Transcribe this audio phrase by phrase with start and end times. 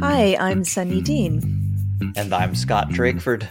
[0.00, 1.72] Hi, I'm Sunyi Dean.
[2.16, 3.46] And I'm Scott Drakeford.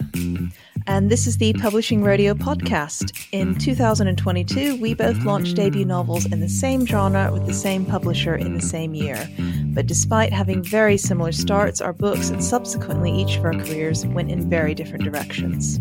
[0.86, 3.26] And this is the Publishing Rodeo podcast.
[3.32, 8.36] In 2022, we both launched debut novels in the same genre with the same publisher
[8.36, 9.30] in the same year.
[9.68, 14.32] But despite having very similar starts, our books and subsequently each of our careers went
[14.32, 15.80] in very different directions.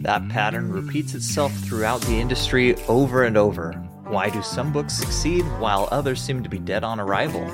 [0.00, 3.72] That pattern repeats itself throughout the industry over and over.
[4.08, 7.50] Why do some books succeed while others seem to be dead on arrival?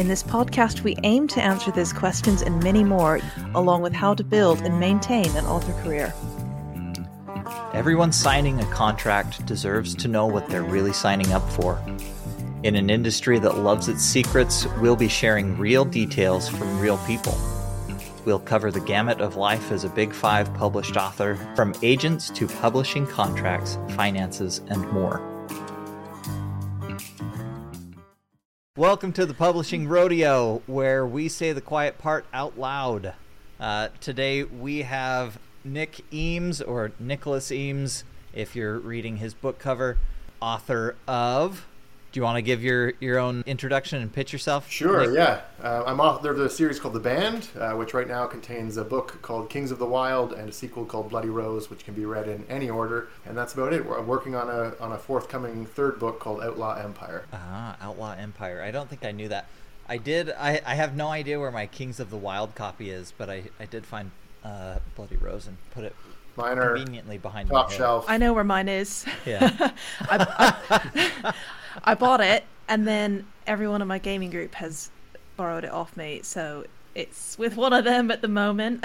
[0.00, 3.20] In this podcast, we aim to answer these questions and many more,
[3.54, 6.14] along with how to build and maintain an author career.
[7.74, 11.78] Everyone signing a contract deserves to know what they're really signing up for.
[12.62, 17.36] In an industry that loves its secrets, we'll be sharing real details from real people.
[18.24, 22.48] We'll cover the gamut of life as a Big Five published author, from agents to
[22.48, 25.39] publishing contracts, finances, and more.
[28.80, 33.12] Welcome to the Publishing Rodeo, where we say the quiet part out loud.
[33.60, 39.98] Uh, today we have Nick Eames, or Nicholas Eames, if you're reading his book cover,
[40.40, 41.66] author of
[42.12, 44.68] do you want to give your, your own introduction and pitch yourself?
[44.68, 45.14] Sure, Nick?
[45.14, 45.42] yeah.
[45.62, 48.84] Uh, I'm author of a series called The Band, uh, which right now contains a
[48.84, 52.04] book called Kings of the Wyld and a sequel called Bloody Rose, which can be
[52.04, 53.08] read in any order.
[53.24, 53.82] And that's about it.
[53.82, 57.26] I'm working on a, on a forthcoming third book called Outlaw Empire.
[57.32, 58.62] Ah, Outlaw Empire.
[58.62, 59.46] I don't think I knew that.
[59.88, 60.30] I did.
[60.30, 63.44] I, I have no idea where my Kings of the Wyld copy is, but I,
[63.60, 64.10] I did find
[64.44, 65.94] uh, Bloody Rose and put it
[66.36, 68.06] Mine are conveniently behind top shelf.
[68.08, 69.04] I know where mine is.
[69.26, 69.50] Yeah.
[70.02, 70.92] I,
[71.24, 71.34] I,
[71.84, 74.90] I bought it, and then everyone in my gaming group has
[75.36, 78.84] borrowed it off me, so it's with one of them at the moment.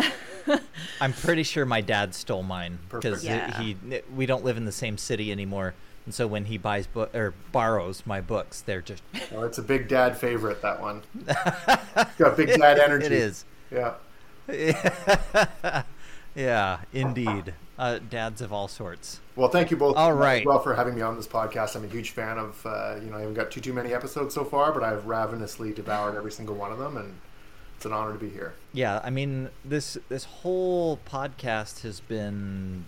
[1.01, 3.59] I'm pretty sure my dad stole mine because yeah.
[3.61, 3.77] he
[4.15, 5.73] we don't live in the same city anymore.
[6.05, 9.01] And so when he buys book or borrows my books, they're just
[9.33, 11.01] Oh, it's a big dad favorite that one.
[12.17, 13.07] got big dad energy.
[13.07, 13.45] It is.
[13.71, 13.95] Yeah.
[16.35, 19.19] yeah, indeed uh, dads of all sorts.
[19.35, 20.45] Well, thank you both all right.
[20.45, 21.75] well for having me on this podcast.
[21.75, 24.33] I'm a huge fan of, uh, you know, I haven't got too too many episodes
[24.33, 27.13] so far, but I've ravenously devoured every single one of them, and
[27.75, 28.53] it's an honor to be here.
[28.73, 32.85] Yeah, I mean this this whole podcast has been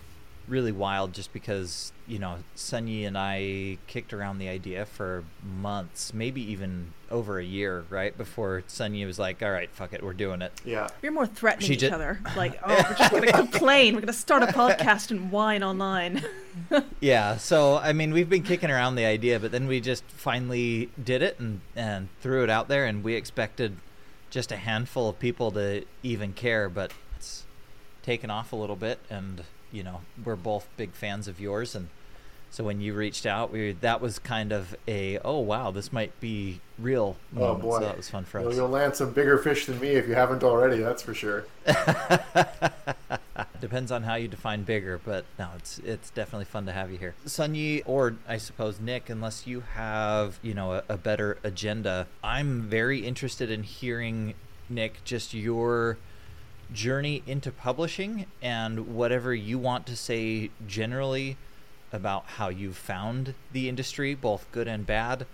[0.48, 6.12] really wild just because you know Sunyi and I kicked around the idea for months,
[6.14, 10.12] maybe even over a year, right before Sunyi was like, "All right, fuck it, we're
[10.12, 11.92] doing it." Yeah, we're more threatening she each just...
[11.92, 12.20] other.
[12.36, 13.94] Like, oh, we're just gonna complain.
[13.94, 16.22] We're gonna start a podcast and whine online.
[17.00, 20.90] yeah, so I mean, we've been kicking around the idea, but then we just finally
[21.02, 23.76] did it and and threw it out there, and we expected
[24.30, 27.44] just a handful of people to even care, but it's
[28.02, 29.42] taken off a little bit and
[29.72, 31.74] you know we're both big fans of yours.
[31.74, 31.88] And
[32.50, 36.18] so when you reached out we that was kind of a oh wow this might
[36.20, 37.58] be real oh, moment.
[37.58, 37.78] oh boy.
[37.78, 38.56] so that was fun for you'll, us.
[38.56, 41.44] you'll land some bigger fish than me if you haven't already that's for sure.
[43.60, 46.98] Depends on how you define bigger but no it's it's definitely fun to have you
[46.98, 47.14] here.
[47.26, 52.62] Sunyi or i suppose nick unless you have you know a, a better agenda i'm
[52.62, 54.34] very interested in hearing
[54.68, 55.98] nick just your
[56.72, 61.36] journey into publishing and whatever you want to say generally
[61.92, 65.26] about how you've found the industry, both good and bad,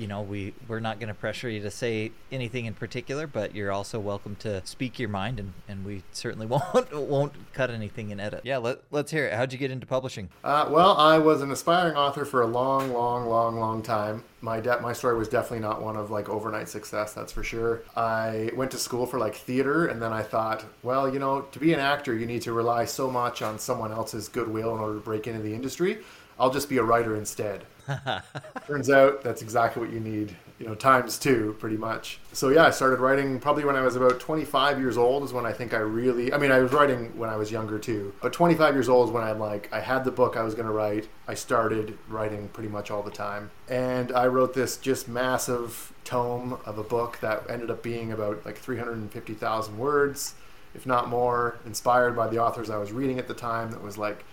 [0.00, 3.54] you know, we we're not going to pressure you to say anything in particular, but
[3.54, 8.10] you're also welcome to speak your mind, and, and we certainly won't won't cut anything
[8.10, 8.40] in edit.
[8.42, 9.34] Yeah, let, let's hear it.
[9.34, 10.30] How'd you get into publishing?
[10.42, 14.24] Uh, well, I was an aspiring author for a long, long, long, long time.
[14.40, 17.82] My de- my story was definitely not one of like overnight success, that's for sure.
[17.94, 21.58] I went to school for like theater, and then I thought, well, you know, to
[21.58, 24.94] be an actor, you need to rely so much on someone else's goodwill in order
[24.94, 25.98] to break into the industry.
[26.38, 27.66] I'll just be a writer instead.
[28.66, 32.18] Turns out that's exactly what you need, you know, times two, pretty much.
[32.32, 35.46] So yeah, I started writing probably when I was about 25 years old is when
[35.46, 38.32] I think I really, I mean, I was writing when I was younger too, but
[38.32, 40.72] 25 years old is when I'm like, I had the book I was going to
[40.72, 41.08] write.
[41.26, 43.50] I started writing pretty much all the time.
[43.68, 48.44] And I wrote this just massive tome of a book that ended up being about
[48.44, 50.34] like 350,000 words,
[50.74, 53.98] if not more, inspired by the authors I was reading at the time that was
[53.98, 54.24] like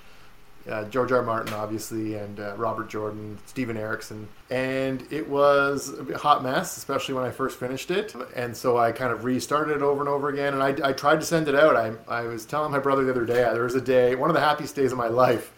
[0.69, 1.22] uh, George R.
[1.22, 4.28] Martin, obviously, and uh, Robert Jordan, Steven Erikson.
[4.50, 8.16] And it was a hot mess, especially when I first finished it.
[8.36, 10.54] And so I kind of restarted it over and over again.
[10.54, 11.75] And I, I tried to send it out.
[11.75, 14.34] I, I was telling my brother the other day, there was a day, one of
[14.34, 15.54] the happiest days of my life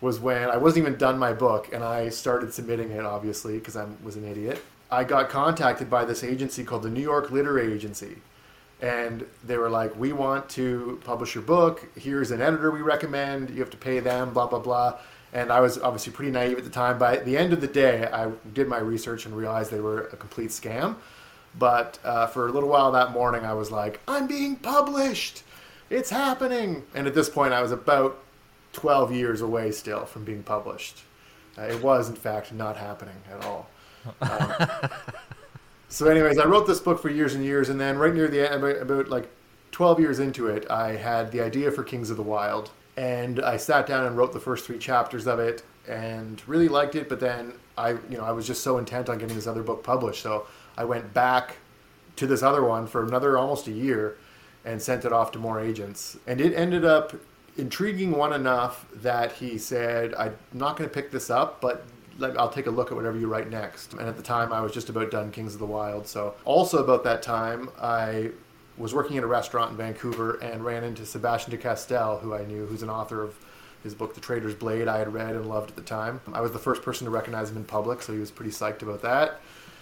[0.00, 3.76] was when I wasn't even done my book and I started submitting it, obviously, because
[3.76, 4.62] I was an idiot.
[4.90, 8.18] I got contacted by this agency called the New York Literary Agency
[8.80, 11.86] and they were like, "We want to publish your book.
[11.96, 13.50] Here's an editor we recommend.
[13.50, 14.98] You have to pay them, blah blah blah."
[15.32, 16.98] And I was obviously pretty naive at the time.
[16.98, 20.16] By the end of the day, I did my research and realized they were a
[20.16, 20.96] complete scam.
[21.58, 25.42] But uh, for a little while that morning, I was like, I'm being published.
[25.90, 26.84] It's happening.
[26.94, 28.18] And at this point, I was about
[28.74, 31.02] 12 years away still from being published.
[31.58, 33.68] Uh, it was, in fact, not happening at all.
[34.22, 34.88] Um,
[35.88, 38.50] so, anyways, I wrote this book for years and years, and then right near the
[38.50, 39.28] end, about, like
[39.72, 43.56] 12 years into it, I had the idea for Kings of the Wyld, and I
[43.56, 47.08] sat down and wrote the first three chapters of it, and really liked it.
[47.08, 49.82] But then I, you know, I was just so intent on getting this other book
[49.82, 50.46] published, so
[50.76, 51.56] I went back
[52.16, 54.18] to this other one for another almost a year,
[54.64, 57.14] and sent it off to more agents, and it ended up
[57.56, 61.84] intriguing one enough that he said, I'm not going to pick this up, but
[62.20, 63.92] I'll take a look at whatever you write next.
[63.92, 66.06] And at the time, I was just about done Kings of the Wyld.
[66.06, 68.30] So, also about that time, I
[68.76, 72.44] was working in a restaurant in Vancouver and ran into Sebastien de Castell, who I
[72.44, 73.36] knew, who's an author of
[73.82, 76.20] his book, The Traitor's Blade, I had read and loved at the time.
[76.32, 78.82] I was the first person to recognize him in public, so he was pretty psyched
[78.82, 79.40] about that.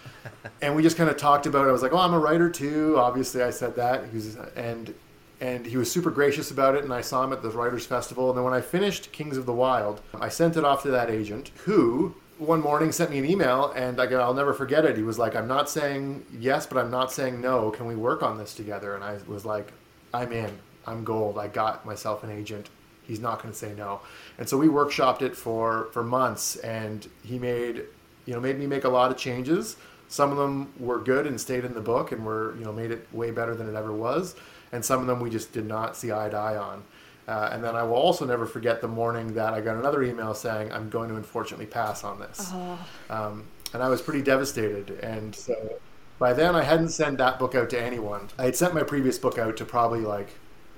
[0.61, 1.69] and we just kind of talked about it.
[1.69, 2.97] I was like, oh, I'm a writer too.
[2.97, 4.05] Obviously, I said that.
[4.09, 4.93] He was, and
[5.39, 8.29] and he was super gracious about it and i saw him at the writers festival
[8.29, 11.11] and then when i finished kings of the wyld i sent it off to that
[11.11, 14.95] agent who one morning sent me an email and I, i'll never forget it.
[14.97, 17.71] He was like i'm not saying yes but i'm not saying no.
[17.71, 18.95] Can we work on this together?
[18.95, 19.71] And i was like
[20.13, 20.57] i'm in.
[20.85, 21.37] I'm gold.
[21.37, 22.69] I got myself an agent.
[23.03, 24.01] He's not going to say no.
[24.37, 27.83] And so we workshopped it for for months and he made
[28.25, 29.77] you know made me make a lot of changes.
[30.09, 32.91] Some of them were good and stayed in the book and were you know made
[32.91, 34.35] it way better than it ever was.
[34.71, 36.83] And some of them we just did not see eye to eye on.
[37.27, 40.33] Uh, and then I will also never forget the morning that I got another email
[40.33, 42.51] saying I'm going to unfortunately pass on this.
[42.53, 42.87] Oh.
[43.09, 43.43] Um,
[43.73, 44.91] and I was pretty devastated.
[45.01, 45.73] And so
[46.19, 48.29] by then I hadn't sent that book out to anyone.
[48.37, 50.29] I had sent my previous book out to probably like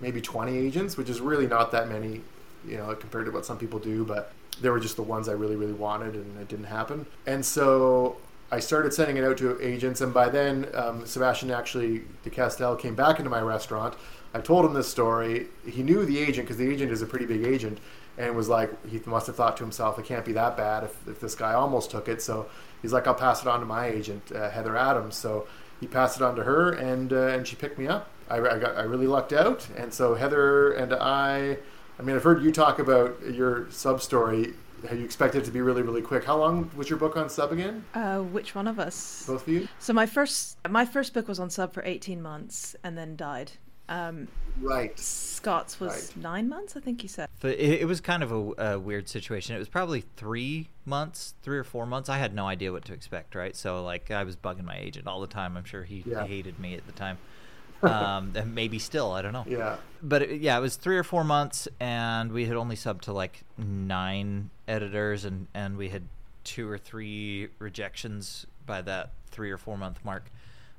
[0.01, 2.21] maybe 20 agents, which is really not that many,
[2.67, 4.03] you know, compared to what some people do.
[4.03, 4.31] But
[4.61, 7.05] they were just the ones I really, really wanted, and it didn't happen.
[7.25, 8.17] And so
[8.51, 12.75] I started sending it out to agents, and by then, um, Sebastien actually de Castell
[12.75, 13.93] came back into my restaurant.
[14.33, 15.47] I told him this story.
[15.65, 17.79] He knew the agent because the agent is a pretty big agent,
[18.17, 21.07] and was like, he must have thought to himself, it can't be that bad if,
[21.07, 22.21] if this guy almost took it.
[22.21, 22.47] So
[22.81, 25.15] he's like, I'll pass it on to my agent, uh, Heather Adams.
[25.15, 25.47] So
[25.79, 28.09] he passed it on to her, and uh, and she picked me up.
[28.29, 31.57] I, I, got I really lucked out, and so Heather and I.
[31.97, 34.53] I mean, I've heard you talk about your sub story
[34.93, 37.51] you expected it to be really really quick how long was your book on sub
[37.51, 41.27] again uh, which one of us both of you so my first my first book
[41.27, 43.51] was on sub for 18 months and then died
[43.89, 44.27] um,
[44.61, 46.23] right scott's was right.
[46.23, 49.07] nine months i think you said but it, it was kind of a, a, weird
[49.07, 52.83] situation it was probably three months three or four months i had no idea what
[52.83, 55.83] to expect right so like i was bugging my agent all the time i'm sure
[55.83, 56.25] he, yeah.
[56.25, 57.17] he hated me at the time
[57.83, 59.45] um, and maybe still, I don't know.
[59.47, 59.77] Yeah.
[60.01, 63.13] But it, yeah, it was three or four months, and we had only subbed to
[63.13, 66.03] like nine editors, and and we had
[66.43, 70.29] two or three rejections by that three or four month mark.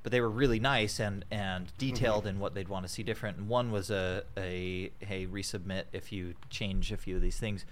[0.02, 2.36] But they were really nice and and detailed mm-hmm.
[2.36, 3.38] in what they'd want to see different.
[3.38, 7.64] And one was a a hey resubmit if you change a few of these things.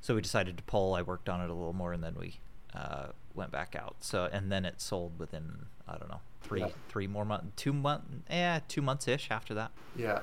[0.00, 0.94] So we decided to pull.
[0.94, 2.40] I worked on it a little more, and then we
[2.74, 3.96] uh, went back out.
[4.00, 6.68] So and then it sold within I don't know three yeah.
[6.88, 9.70] three more months, two month, yeah, two months ish after that.
[9.96, 10.20] Yeah,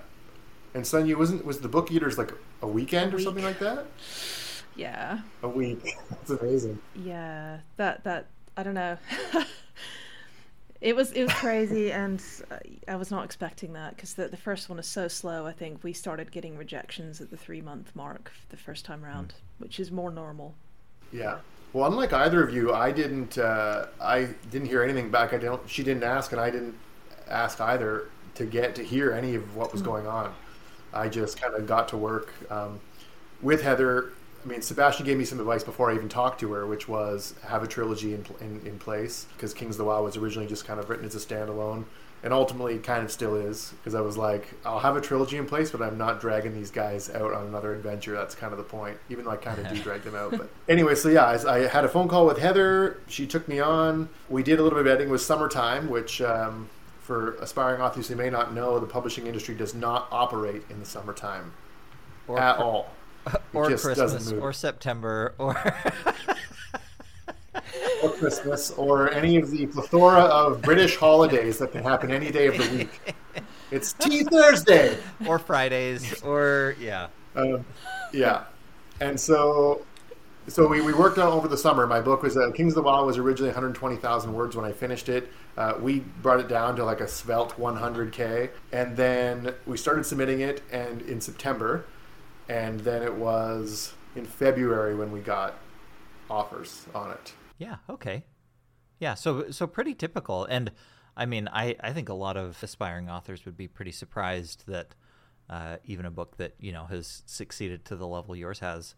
[0.73, 3.85] and Sunyi wasn't was the Book Eaters like a weekend a or something like that?
[4.75, 5.97] Yeah, a week.
[6.09, 6.79] That's amazing.
[6.95, 8.97] Yeah, that that I don't know.
[10.81, 12.23] it was it was crazy, and
[12.87, 15.45] I was not expecting that because the the first one is so slow.
[15.45, 19.29] I think we started getting rejections at the three month mark the first time round,
[19.29, 19.63] mm.
[19.63, 20.55] which is more normal.
[21.11, 21.39] Yeah.
[21.73, 23.37] Well, unlike either of you, I didn't.
[23.37, 25.33] Uh, I didn't hear anything back.
[25.33, 25.69] I don't.
[25.69, 26.75] She didn't ask, and I didn't
[27.27, 29.85] ask either to get to hear any of what was mm.
[29.85, 30.33] going on.
[30.93, 32.79] I just kind of got to work um,
[33.41, 34.13] with Heather.
[34.43, 37.35] I mean, Sebastien gave me some advice before I even talked to her, which was
[37.45, 40.65] have a trilogy in in, in place because Kings of the Wyld was originally just
[40.65, 41.85] kind of written as a standalone
[42.23, 45.45] and ultimately kind of still is because I was like, I'll have a trilogy in
[45.45, 48.13] place, but I'm not dragging these guys out on another adventure.
[48.13, 50.31] That's kind of the point, even though I kind of do drag them out.
[50.31, 52.99] But anyway, so yeah, I, I, had a phone call with Heather.
[53.07, 54.09] She took me on.
[54.27, 55.09] We did a little bit of editing.
[55.09, 56.69] with summertime, which um,
[56.99, 60.85] for aspiring authors who may not know, the publishing industry does not operate in the
[60.85, 61.53] summertime
[62.27, 62.91] or at all.
[63.53, 65.55] or Christmas, or September, or.
[68.03, 72.47] or Christmas or any of the plethora of British holidays that can happen any day
[72.47, 73.13] of the week.
[73.71, 77.63] It's Tea Thursday or Fridays or yeah, um,
[78.11, 78.45] yeah,
[78.99, 79.85] and so
[80.49, 81.85] so we, we worked on over the summer.
[81.85, 85.07] My book was uh, Kings of the Wyld was originally 120,000 words when I finished
[85.09, 85.31] it.
[85.57, 90.41] Uh, we brought it down to like a svelte 100k, and then we started submitting
[90.41, 90.63] it.
[90.71, 91.85] And in September,
[92.49, 95.55] and then it was in February when we got
[96.29, 97.33] offers on it.
[97.57, 97.77] Yeah.
[97.89, 98.25] Okay.
[98.99, 99.13] Yeah.
[99.13, 100.71] So so pretty typical, and
[101.15, 104.95] I mean, I, I think a lot of aspiring authors would be pretty surprised that
[105.49, 108.95] uh, even a book that you know has succeeded to the level yours has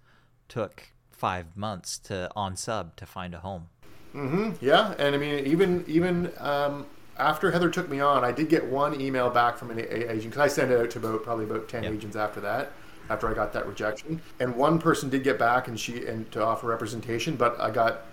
[0.48, 3.70] took five months to on sub to find a home.
[4.15, 4.65] Mm-hmm.
[4.65, 6.86] Yeah, and I mean, even even um,
[7.17, 10.39] after Heather took me on, I did get one email back from an agent because
[10.39, 11.93] I sent it out to about probably about ten yep.
[11.93, 12.72] agents after that.
[13.12, 16.41] After I got that rejection, and one person did get back and she and to
[16.44, 18.03] offer representation, but I got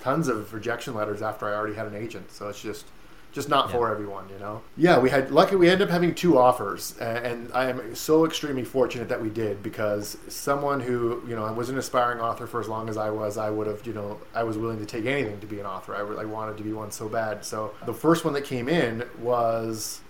[0.00, 2.32] tons of rejection letters after I already had an agent.
[2.32, 2.86] So it's just
[3.32, 3.72] just not yeah.
[3.72, 4.62] for everyone, you know.
[4.76, 8.64] Yeah, we had lucky we ended up having two offers, and I am so extremely
[8.64, 12.60] fortunate that we did because someone who you know I was an aspiring author for
[12.60, 15.06] as long as I was, I would have you know I was willing to take
[15.06, 15.94] anything to be an author.
[15.94, 17.44] I really wanted to be one so bad.
[17.44, 20.00] So the first one that came in was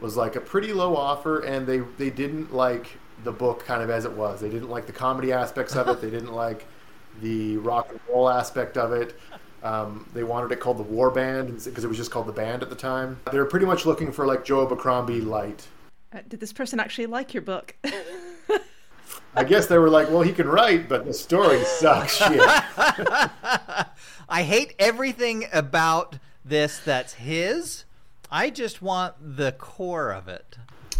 [0.00, 3.90] was like a pretty low offer, and they they didn't like the book kind of
[3.90, 4.40] as it was.
[4.40, 6.00] They didn't like the comedy aspects of it.
[6.00, 6.66] they didn't like
[7.20, 9.18] the rock and roll aspect of it.
[9.62, 12.62] Um, they wanted it called the War Band because it was just called the band
[12.62, 13.18] at the time.
[13.32, 15.66] They were pretty much looking for like Joe Abercrombie light.
[16.12, 17.74] Uh, did this person actually like your book?
[19.34, 22.40] I guess they were like, well, he can write, but the story sucks shit.
[24.28, 27.84] I hate everything about this that's his.
[28.30, 30.56] I just want the core of it.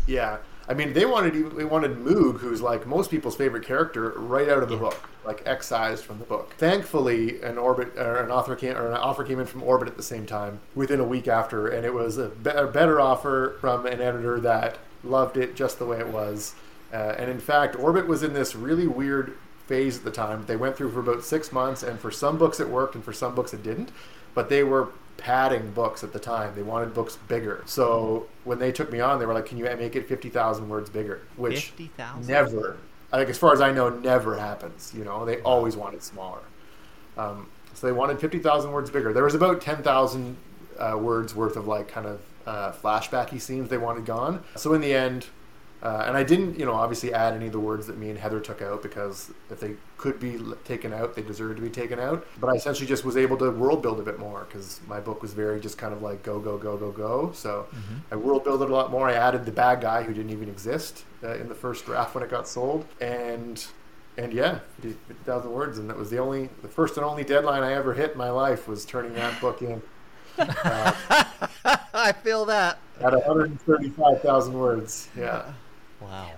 [0.06, 0.38] Yeah.
[0.68, 4.62] I mean, they wanted they wanted Moog, who's like most people's favorite character, right out
[4.62, 6.52] of the book, like excised from the book.
[6.58, 9.96] Thankfully, an orbit or an author came or an offer came in from Orbit at
[9.96, 13.56] the same time, within a week after, and it was a, be- a better offer
[13.60, 16.54] from an editor that loved it just the way it was.
[16.92, 20.44] Uh, and in fact, Orbit was in this really weird phase at the time.
[20.46, 23.14] They went through for about six months, and for some books it worked, and for
[23.14, 23.90] some books it didn't.
[24.34, 26.54] But they were padding books at the time.
[26.54, 27.62] They wanted books bigger.
[27.66, 30.68] So when they took me on, they were like, "Can you make it fifty thousand
[30.70, 31.90] words bigger?" Which 50,
[32.26, 32.78] never,
[33.12, 34.94] like as far as I know, never happens.
[34.96, 36.40] You know, they always want it smaller.
[37.18, 39.12] Um, so they wanted fifty thousand words bigger.
[39.12, 40.37] There was about ten thousand
[40.78, 44.42] uh, words worth of like kind of uh, flashbacky scenes they wanted gone.
[44.56, 45.26] So in the end,
[45.82, 48.18] uh, and I didn't, you know, obviously add any of the words that me and
[48.18, 52.00] Heather took out because if they could be taken out, they deserved to be taken
[52.00, 52.26] out.
[52.40, 55.23] But I essentially just was able to world build a bit more because my book
[55.23, 57.32] was very just kind of like go, go, go, go, go.
[57.32, 57.99] So mm-hmm.
[58.11, 59.08] I world builded a lot more.
[59.08, 62.25] I added the bad guy who didn't even exist uh, in the first draft when
[62.25, 62.85] it got sold.
[63.00, 63.64] And
[64.16, 65.78] and yeah, 50,000 words.
[65.78, 68.30] And that was the only, the first and only deadline I ever hit in my
[68.30, 69.80] life was turning that book in.
[70.38, 70.92] Uh,
[71.92, 72.78] I feel that.
[73.00, 75.08] At 135,000 words.
[75.16, 75.52] Yeah.
[76.00, 76.33] Wow.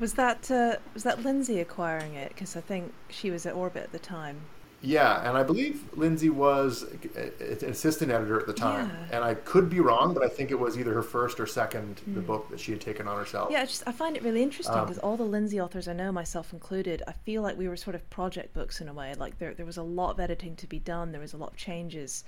[0.00, 2.30] Was that uh, was that Lindsey acquiring it?
[2.30, 4.40] Because I think she was at Orbit at the time.
[4.84, 6.82] Yeah, and I believe Lindsey was
[7.16, 9.16] an assistant editor at the time, yeah.
[9.16, 12.02] and I could be wrong, but I think it was either her first or second
[12.06, 12.14] mm.
[12.14, 12.26] the hmm.
[12.26, 13.50] book that she had taken on herself.
[13.50, 15.94] Yeah, I just I find it really interesting because um, all the Lindsey authors I
[15.94, 19.14] know, myself included, I feel like we were sort of project books in a way.
[19.14, 21.52] Like there there was a lot of editing to be done, there was a lot
[21.52, 22.24] of changes,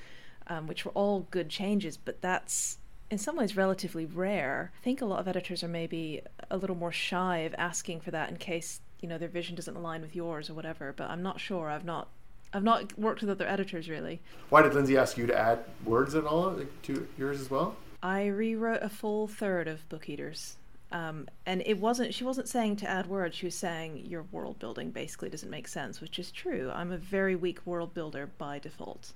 [0.47, 2.78] um, which were all good changes, but that's
[3.10, 4.72] in some ways relatively rare.
[4.80, 8.10] I think a lot of editors are maybe a little more shy of asking for
[8.10, 10.92] that in case you know their vision doesn't align with yours or whatever.
[10.96, 11.70] But I'm not sure.
[11.70, 12.08] I've not
[12.52, 14.20] I've not worked with other editors really.
[14.48, 17.76] Why did Lindsey ask you to add words at all to yours as well?
[18.02, 20.56] I rewrote a full third of Book Eaters.
[20.92, 24.60] Um, and it wasn't she wasn't saying to add words she was saying your world
[24.60, 28.60] building basically doesn't make sense which is true i'm a very weak world builder by
[28.60, 29.12] default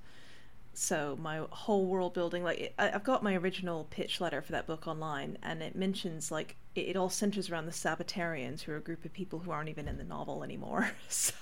[0.72, 4.66] so my whole world building like I, have got my original pitch letter for that
[4.66, 8.76] book online and it mentions like it, it, all centers around the sabbatarians who are
[8.76, 11.34] a group of people who aren't even in the novel anymore so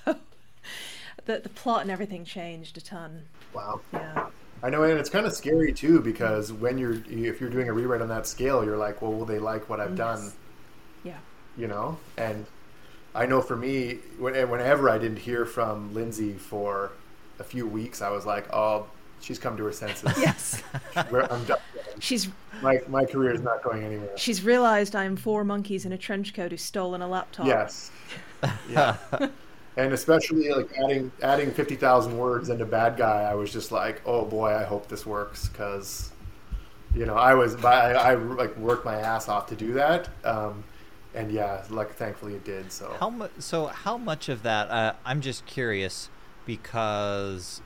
[1.26, 4.26] the, the plot and everything changed a ton wow yeah
[4.62, 7.72] I know, and it's kind of scary too because when you're if you're doing a
[7.72, 9.98] rewrite on that scale, you're like, well, will they like what I've yes.
[9.98, 10.32] done?
[11.04, 11.18] Yeah.
[11.56, 12.44] You know, and
[13.14, 16.92] I know for me, whenever I didn't hear from Lindsey for
[17.38, 18.86] a few weeks, I was like, oh,
[19.20, 20.12] she's come to her senses.
[20.18, 20.62] Yes.
[20.96, 21.58] I'm done.
[22.00, 22.28] She's
[22.62, 24.16] my my career is not going anywhere.
[24.16, 27.46] She's realized I'm four monkeys in a trench coat who stolen a laptop.
[27.46, 27.90] Yes.
[28.70, 28.96] Yeah.
[29.76, 34.00] and especially like adding adding fifty thousand words into bad guy, I was just like,
[34.06, 36.12] oh boy, I hope this works because,
[36.94, 40.08] you know, I was I, I like worked my ass off to do that.
[40.24, 40.62] Um,
[41.14, 42.70] and yeah, like thankfully it did.
[42.70, 43.32] So how much?
[43.40, 44.70] So how much of that?
[44.70, 46.10] Uh, I'm just curious
[46.46, 47.60] because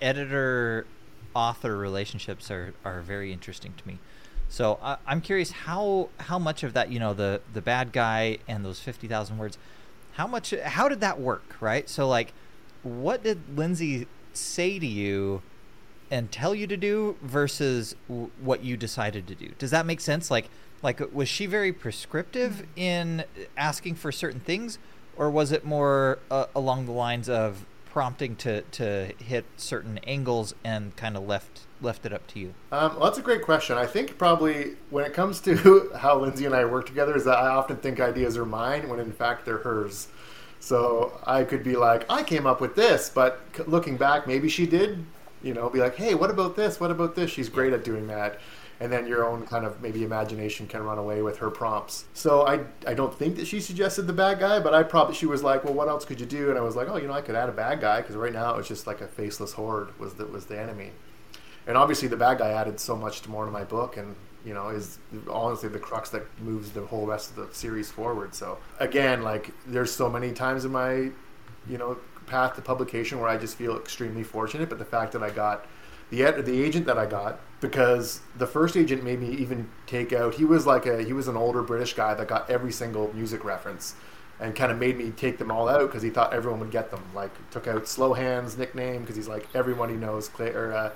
[0.00, 0.86] editor
[1.34, 3.98] author relationships are, are very interesting to me.
[4.48, 8.38] So uh, I'm curious how how much of that you know the the bad guy
[8.48, 9.58] and those fifty thousand words,
[10.12, 11.88] how much how did that work right?
[11.88, 12.32] So like,
[12.82, 15.42] what did Lindsey say to you
[16.10, 19.50] and tell you to do versus w- what you decided to do?
[19.58, 20.30] Does that make sense?
[20.30, 20.48] Like
[20.82, 23.24] like was she very prescriptive in
[23.56, 24.78] asking for certain things,
[25.16, 30.54] or was it more uh, along the lines of prompting to to hit certain angles
[30.64, 32.54] and kind of left left it up to you?
[32.72, 33.76] Um, well, that's a great question.
[33.76, 37.38] I think probably when it comes to how Lindsey and I work together, is that
[37.38, 40.08] I often think ideas are mine when in fact they're hers.
[40.60, 44.66] So I could be like, I came up with this, but looking back, maybe she
[44.66, 45.04] did.
[45.40, 46.80] You know, be like, hey, what about this?
[46.80, 47.30] What about this?
[47.30, 48.40] She's great at doing that
[48.80, 52.04] and then your own kind of maybe imagination can run away with her prompts.
[52.14, 55.26] So I I don't think that she suggested the bad guy, but I probably she
[55.26, 56.50] was like, well, what else could you do?
[56.50, 58.32] And I was like, oh, you know, I could add a bad guy because right
[58.32, 60.92] now it's just like a faceless horde was the was the enemy,
[61.66, 64.14] and obviously the bad guy added so much more to my book and.
[64.44, 68.34] You know, is honestly the crux that moves the whole rest of the series forward.
[68.34, 71.10] So again, like there's so many times in my,
[71.68, 74.68] you know, path to publication where I just feel extremely fortunate.
[74.68, 75.66] But the fact that I got
[76.10, 80.34] the the agent that I got because the first agent made me even take out.
[80.34, 83.44] He was like a he was an older British guy that got every single music
[83.44, 83.94] reference,
[84.40, 86.90] and kind of made me take them all out because he thought everyone would get
[86.90, 87.02] them.
[87.14, 90.92] Like took out Slow Hands nickname because he's like everybody knows Clay or uh,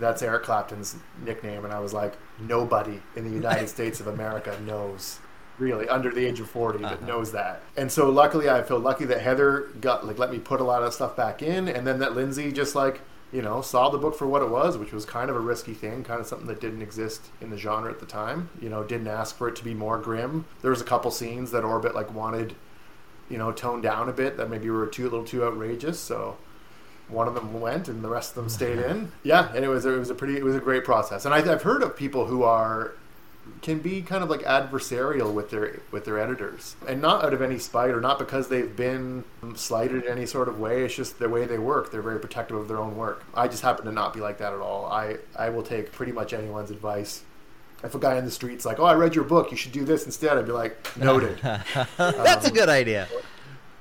[0.00, 4.58] that's Eric Clapton's nickname, and I was like nobody in the United States of America
[4.66, 5.20] knows
[5.58, 7.06] really under the age of 40 that uh-huh.
[7.06, 10.60] knows that and so luckily i feel lucky that heather got like let me put
[10.60, 13.00] a lot of stuff back in and then that lindsey just like
[13.32, 15.74] you know, saw the book for what it was, which was kind of a risky
[15.74, 18.48] thing, kind of something that didn't exist in the genre at the time.
[18.60, 20.46] You know, didn't ask for it to be more grim.
[20.62, 22.54] There was a couple scenes that Orbit like wanted,
[23.28, 26.00] you know, toned down a bit that maybe were too a little too outrageous.
[26.00, 26.38] So
[27.08, 29.12] one of them went, and the rest of them stayed in.
[29.22, 31.26] Yeah, and it was it was a pretty it was a great process.
[31.26, 32.92] And I, I've heard of people who are
[33.62, 36.76] can be kind of like adversarial with their with their editors.
[36.86, 39.24] And not out of any spite or not because they've been
[39.54, 40.84] slighted in any sort of way.
[40.84, 41.90] It's just the way they work.
[41.90, 43.24] They're very protective of their own work.
[43.34, 44.86] I just happen to not be like that at all.
[44.86, 47.22] I i will take pretty much anyone's advice.
[47.84, 49.50] If a guy in the street's like oh i read your book.
[49.50, 51.38] You should do this instead i'd be like noted.
[51.42, 53.08] That's um, a good idea.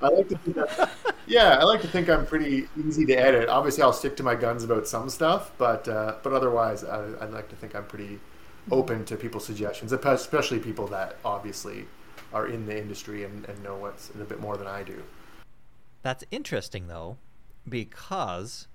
[0.02, 0.92] I like to think that,
[1.26, 3.50] yeah, I like to think I'm pretty easy to edit.
[3.50, 7.32] Obviously, I'll stick to my guns about some stuff, but uh, but otherwise, I, I'd
[7.32, 8.20] like to think I'm pretty
[8.72, 11.86] open to people's suggestions, especially people that obviously
[12.34, 15.02] are in the industry and, and know what's a bit more than I do.
[16.02, 17.18] That's interesting though,
[17.68, 18.68] because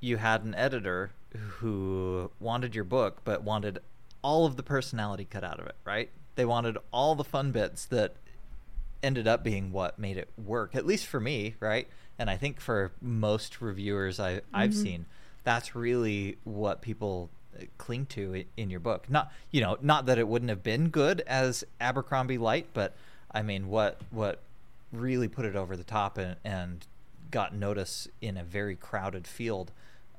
[0.00, 3.78] you had an editor who wanted your book but wanted
[4.22, 6.10] all of the personality cut out of it, right?
[6.34, 8.16] They wanted all the fun bits that
[9.02, 11.88] ended up being what made it work, at least for me, right?
[12.18, 14.82] And I think for most reviewers I, I've mm-hmm.
[14.82, 15.06] seen,
[15.44, 17.30] that's really what people
[17.78, 19.08] cling to in your book.
[19.10, 22.94] Not you know, not that it wouldn't have been good as Abercrombie Light, but
[23.30, 24.40] I mean, what what
[24.92, 26.86] really put it over the top and, and
[27.30, 29.72] got notice in a very crowded field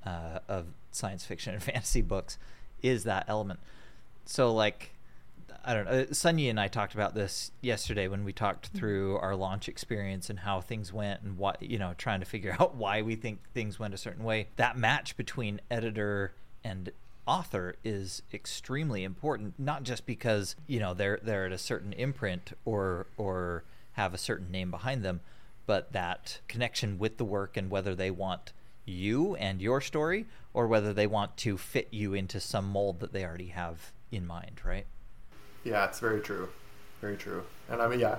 [0.05, 2.37] uh, of science fiction and fantasy books
[2.81, 3.59] is that element.
[4.25, 4.91] So like.
[5.65, 6.03] I don't know.
[6.07, 8.79] Sunyi and I talked about this yesterday when we talked mm-hmm.
[8.79, 12.53] through our launch experience and how things went and what, you know, trying to figure
[12.59, 14.49] out why we think things went a certain way.
[14.57, 16.33] That match between editor
[16.65, 16.91] and
[17.25, 22.51] author is extremely important not just because you know they're they're at a certain imprint
[22.65, 25.21] or or have a certain name behind them
[25.65, 28.51] but that connection with the work and whether they want
[28.85, 33.13] you and your story or whether they want to fit you into some mold that
[33.13, 34.85] they already have in mind right?
[35.63, 36.49] Yeah it's very true.
[36.99, 37.43] Very true.
[37.69, 38.17] And i mean yeah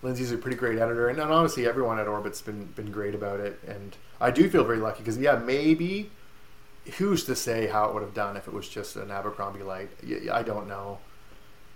[0.00, 3.40] lindsey's a pretty great editor and, and honestly everyone at orbit's been been great about
[3.40, 6.08] it and i do feel very lucky because yeah maybe
[6.96, 9.90] who's to say how it would have done if it was just an Abercrombie light?
[10.32, 10.98] I don't know.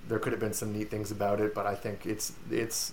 [0.08, 2.92] There could have been some neat things about it, but I think it's it's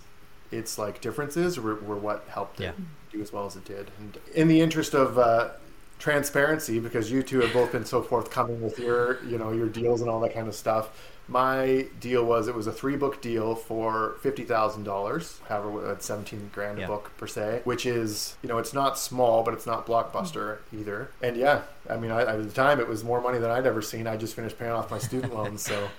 [0.52, 2.70] it's like differences were, were what helped yeah.
[2.70, 2.76] it
[3.12, 3.92] do as well as it did.
[4.00, 5.52] And in the interest of uh,
[5.98, 10.02] transparency, because you two have both been so forthcoming with your you know your deals
[10.02, 10.90] and all that kind of stuff,
[11.30, 16.04] my deal was it was a three book deal for fifty thousand dollars, however, at
[16.04, 16.88] seventeen grand a yeah.
[16.88, 21.12] book per se, which is you know it's not small, but it's not blockbuster either.
[21.22, 23.82] And yeah, I mean, I, at the time it was more money than I'd ever
[23.82, 24.08] seen.
[24.08, 25.90] I just finished paying off my student loans, so.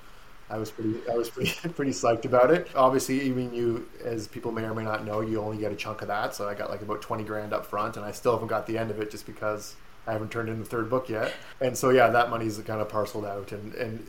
[0.52, 2.66] I was pretty, I was pretty, pretty psyched about it.
[2.74, 6.02] Obviously, even you, as people may or may not know, you only get a chunk
[6.02, 6.34] of that.
[6.34, 8.76] So I got like about twenty grand up front, and I still haven't got the
[8.76, 11.32] end of it just because I haven't turned in the third book yet.
[11.60, 14.04] And so yeah, that money's kind of parceled out, and and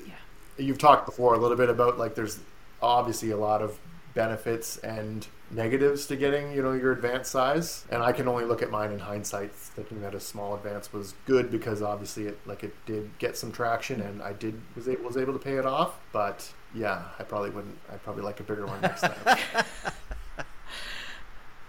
[0.62, 2.40] you've talked before a little bit about like there's
[2.82, 3.78] obviously a lot of
[4.14, 7.86] benefits and negatives to getting you know your advance size.
[7.90, 11.14] And i can only look at mine in hindsight thinking that a small advance was
[11.26, 15.04] good because obviously it like it did get some traction and i did was able
[15.06, 16.00] was able to pay it off.
[16.12, 19.38] But yeah i probably wouldn't i'd probably like a bigger one next time.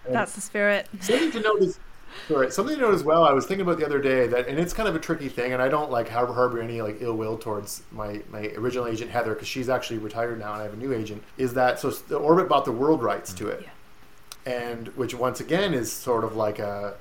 [0.09, 0.89] That's the spirit.
[1.01, 1.79] Something to notice
[2.29, 2.53] Right.
[2.53, 3.25] Something to note as well.
[3.25, 5.53] I was thinking about the other day that, and it's kind of a tricky thing,
[5.53, 9.11] and I don't like harbor, harbor any like ill will towards my my original agent
[9.11, 11.23] Heather because she's actually retired now, and I have a new agent.
[11.37, 11.91] Is that so?
[11.91, 13.67] The Orbit bought the world rights to it,
[14.47, 14.53] yeah.
[14.53, 16.95] and which once again is sort of like a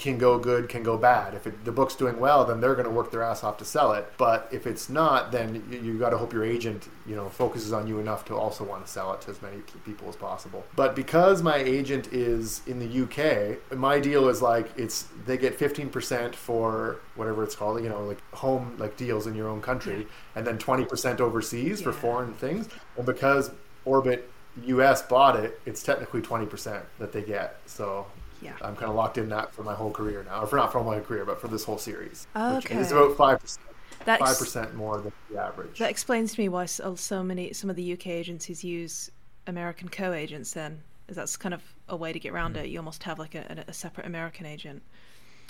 [0.00, 1.34] can go good, can go bad.
[1.34, 3.64] If it, the book's doing well, then they're going to work their ass off to
[3.64, 4.12] sell it.
[4.16, 7.72] But if it's not, then you, you got to hope your agent, you know, focuses
[7.72, 10.64] on you enough to also want to sell it to as many people as possible.
[10.74, 15.58] But because my agent is in the UK, my deal is like it's they get
[15.58, 20.06] 15% for whatever it's called, you know, like home like deals in your own country,
[20.34, 22.68] and then 20% overseas for foreign things.
[22.96, 23.50] And because
[23.84, 24.30] Orbit
[24.64, 27.60] US bought it, it's technically 20% that they get.
[27.66, 28.06] So
[28.42, 28.52] Yeah.
[28.62, 30.82] I'm kind of locked in that for my whole career now, or for not for
[30.82, 32.26] my career, but for this whole series.
[32.34, 32.76] Which Okay.
[32.78, 33.66] is about five percent,
[34.06, 35.78] That five percent more than the average.
[35.78, 39.10] that explains to me why so, so many some of the UK agencies use
[39.46, 40.52] American co-agents.
[40.52, 42.64] Then, is that's kind of a way to get around Mm.
[42.64, 42.68] it.
[42.68, 44.82] You almost have like a, a separate American agent.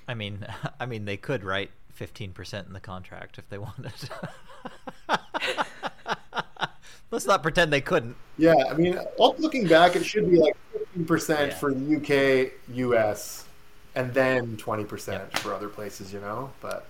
[0.08, 0.46] I mean,
[0.80, 3.92] I mean, they could write fifteen percent in the contract if they wanted.
[7.12, 8.14] Let's not pretend they couldn't.
[8.38, 10.56] Yeah, I mean, looking back, it should be like
[10.94, 11.54] 15% Yeah.
[11.54, 13.44] for the UK, US,
[13.94, 16.52] and then 20% for other places, you know?
[16.60, 16.86] But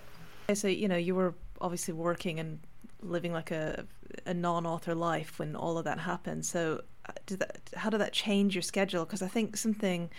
[0.54, 2.60] So you know you were obviously working and
[3.02, 3.86] living like a
[4.26, 6.44] a non-author life when all of that happened.
[6.44, 7.70] So uh, did that?
[7.76, 9.04] How did that change your schedule?
[9.04, 10.10] Because I think something.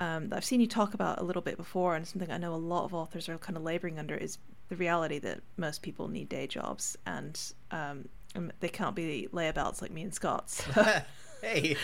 [0.00, 2.54] Um, that I've seen you talk about a little bit before, and something I know
[2.54, 6.06] a lot of authors are kind of laboring under is the reality that most people
[6.08, 7.40] need day jobs, and
[7.72, 10.50] um, and they can't be layabouts like me and Scott.
[10.50, 10.64] So,
[11.42, 11.76] hey,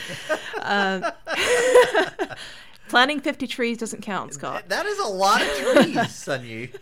[0.60, 1.04] um,
[2.88, 4.68] planting fifty trees doesn't count, Scott.
[4.68, 6.74] that is a lot of trees, Sunyi.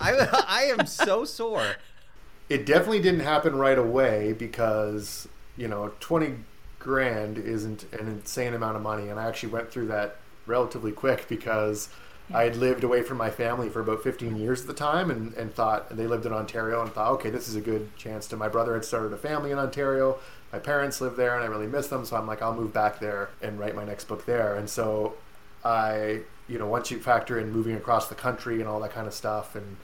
[0.00, 0.12] I
[0.46, 1.76] I am so sore.
[2.48, 5.26] it definitely didn't happen right away because,
[5.56, 6.34] you know, 20
[6.78, 9.08] grand isn't an insane amount of money.
[9.08, 11.88] And I actually went through that relatively quick because
[12.32, 15.32] I had lived away from my family for about 15 years at the time and,
[15.34, 18.26] and thought, and they lived in Ontario and thought, okay, this is a good chance
[18.28, 18.36] to.
[18.36, 20.18] My brother had started a family in Ontario.
[20.52, 22.04] My parents live there and I really miss them.
[22.04, 24.54] So I'm like, I'll move back there and write my next book there.
[24.54, 25.14] And so
[25.64, 29.06] I, you know, once you factor in moving across the country and all that kind
[29.06, 29.76] of stuff and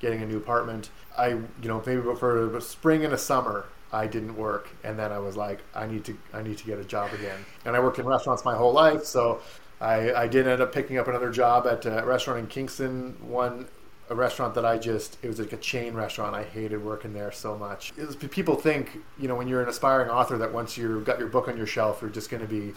[0.00, 4.06] getting a new apartment, I, you know, maybe for a spring and a summer, I
[4.06, 6.84] didn't work, and then I was like, I need to, I need to get a
[6.84, 7.44] job again.
[7.64, 9.40] And I worked in restaurants my whole life, so
[9.80, 13.16] I, I did end up picking up another job at a restaurant in Kingston.
[13.20, 13.66] One,
[14.10, 16.34] a restaurant that I just, it was like a chain restaurant.
[16.34, 17.92] I hated working there so much.
[17.96, 21.18] It was, people think, you know, when you're an aspiring author, that once you've got
[21.18, 22.74] your book on your shelf, you're just going to be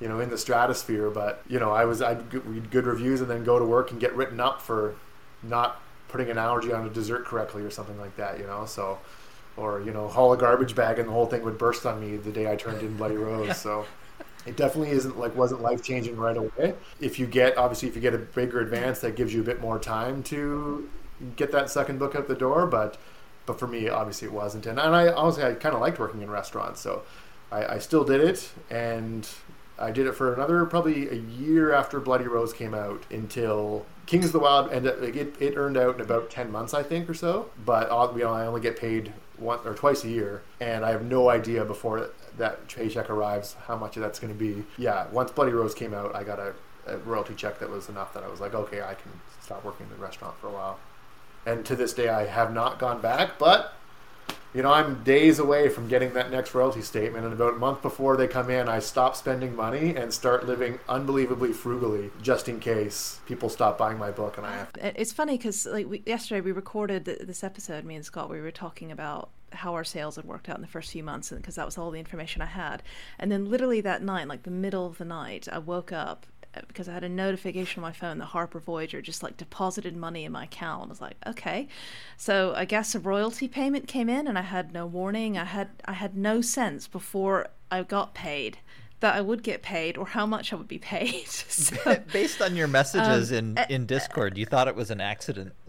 [0.00, 1.10] you know, in the stratosphere.
[1.10, 4.00] But you know, I was I'd read good reviews and then go to work and
[4.00, 4.94] get written up for
[5.42, 8.38] not putting an allergy on a dessert correctly or something like that.
[8.38, 8.98] You know, so
[9.56, 12.16] or you know, haul a garbage bag and the whole thing would burst on me
[12.16, 13.56] the day I turned in Bloody Rose.
[13.56, 13.86] So.
[14.46, 16.74] It definitely isn't like wasn't life changing right away.
[17.00, 19.60] If you get obviously if you get a bigger advance, that gives you a bit
[19.60, 20.88] more time to
[21.36, 22.66] get that second book out the door.
[22.66, 22.98] But
[23.46, 24.66] but for me, obviously it wasn't.
[24.66, 27.02] And, and I honestly I kind of liked working in restaurants, so
[27.50, 29.28] I, I still did it, and
[29.78, 34.26] I did it for another probably a year after Bloody Rose came out until Kings
[34.26, 35.00] of the Wyld ended.
[35.00, 37.50] Like it, it earned out in about ten months, I think, or so.
[37.64, 40.90] But uh, you know, I only get paid once or twice a year, and I
[40.90, 44.64] have no idea before that paycheck arrives how much of that's going to be.
[44.78, 46.54] Yeah, once Bloody Rose came out, I got a,
[46.86, 49.86] a royalty check that was enough that I was like, okay, I can stop working
[49.86, 50.78] in the restaurant for a while.
[51.46, 53.74] And to this day, I have not gone back, but
[54.54, 57.82] you know, I'm days away from getting that next royalty statement, and about a month
[57.82, 62.60] before they come in, I stop spending money and start living unbelievably frugally, just in
[62.60, 64.70] case people stop buying my book and I have.
[64.80, 67.84] It- It's funny because like we, yesterday we recorded this episode.
[67.84, 70.68] Me and Scott we were talking about how our sales had worked out in the
[70.68, 72.82] first few months, because that was all the information I had.
[73.18, 76.60] And then literally that night, like the middle of the night, I woke up uh,
[76.68, 80.24] because I had a notification on my phone that Harper Voyager just like deposited money
[80.24, 80.86] in my account.
[80.86, 81.68] I was like, okay,
[82.16, 85.36] so I guess a royalty payment came in, and I had no warning.
[85.38, 88.58] I had I had no sense before I got paid
[89.00, 91.26] that I would get paid or how much I would be paid.
[91.28, 95.52] so, Based on your messages Um, in in Discord, you thought it was an accident.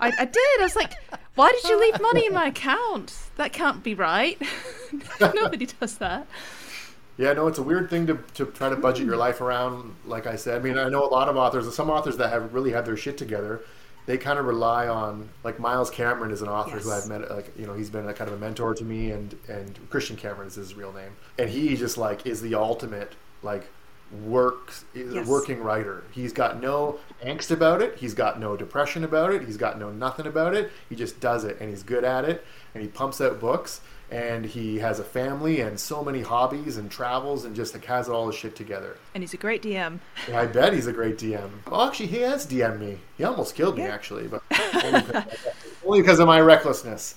[0.00, 0.60] I, I did.
[0.60, 0.94] I was like,
[1.40, 3.14] why did you leave money in my account?
[3.36, 4.40] That can't be right.
[5.20, 6.26] Nobody does that.
[7.16, 9.20] Yeah, no, it's a weird thing to, to try to budget your hmm.
[9.20, 9.94] life around.
[10.04, 12.52] Like I said, I mean, I know a lot of authors, some authors that have
[12.52, 13.62] really had their shit together.
[14.04, 17.56] They kind of rely on, like Miles Cameron is an author who I've met, like
[17.56, 20.48] you know, he's been a kind of a mentor to me, and and Christian Cameron
[20.48, 23.68] is his real name, and he just like is the ultimate like
[24.24, 25.26] works is Yes.
[25.26, 26.02] a working writer.
[26.10, 27.96] He's got no angst about it.
[27.98, 29.42] He's got no depression about it.
[29.42, 30.70] He's got no nothing about it.
[30.88, 32.44] He just does it, and he's good at it,
[32.74, 36.90] and he pumps out books, and he has a family and so many hobbies and
[36.90, 38.96] travels, and just like has all his shit together.
[39.14, 40.00] And he's a great DM.
[40.26, 41.48] And I bet he's a great DM.
[41.70, 42.98] Well, actually, he has DM'd me.
[43.16, 44.42] He almost killed me, actually, but
[44.84, 45.24] only because,
[45.86, 47.14] only because of my recklessness.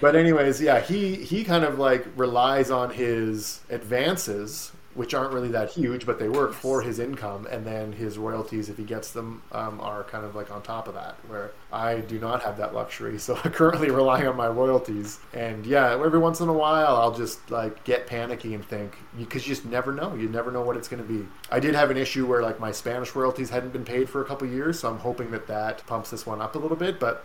[0.00, 5.48] But anyways, yeah, he he kind of like relies on his advances which aren't really
[5.48, 9.12] that huge, but they work for his income, and then his royalties, if he gets
[9.12, 11.14] them, um, are kind of like on top of that.
[11.28, 15.18] Where I do not have that luxury, so I'm currently rely on my royalties.
[15.32, 19.46] And yeah, every once in a while, I'll just like get panicky and think because
[19.46, 20.14] you just never know.
[20.14, 21.26] You never know what it's going to be.
[21.50, 24.24] I did have an issue where like my Spanish royalties hadn't been paid for a
[24.24, 27.24] couple years, so I'm hoping that that pumps this one up a little bit, but.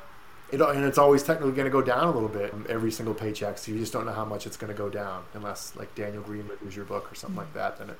[0.51, 3.57] It, and it's always technically going to go down a little bit every single paycheck,
[3.57, 6.21] so you just don't know how much it's going to go down unless like Daniel
[6.21, 7.77] Greene reviews your book or something like that.
[7.77, 7.97] Then it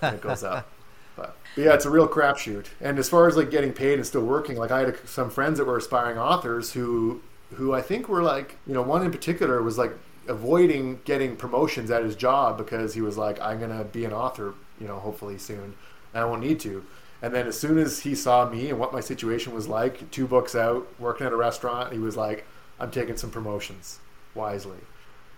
[0.00, 0.68] then it goes up.
[1.14, 2.68] But, but, yeah, it's a real crapshoot.
[2.80, 5.28] And as far as like getting paid and still working, like I had a, some
[5.28, 7.20] friends that were aspiring authors who
[7.54, 9.92] who I think were like, you know, one in particular was like
[10.26, 14.54] avoiding getting promotions at his job because he was like, I'm gonna be an author,
[14.80, 15.74] you know, hopefully soon,
[16.14, 16.82] and I won't need to.
[17.22, 20.26] And then as soon as he saw me and what my situation was like, two
[20.26, 22.44] books out, working at a restaurant, he was like,
[22.80, 24.00] I'm taking some promotions
[24.34, 24.78] wisely.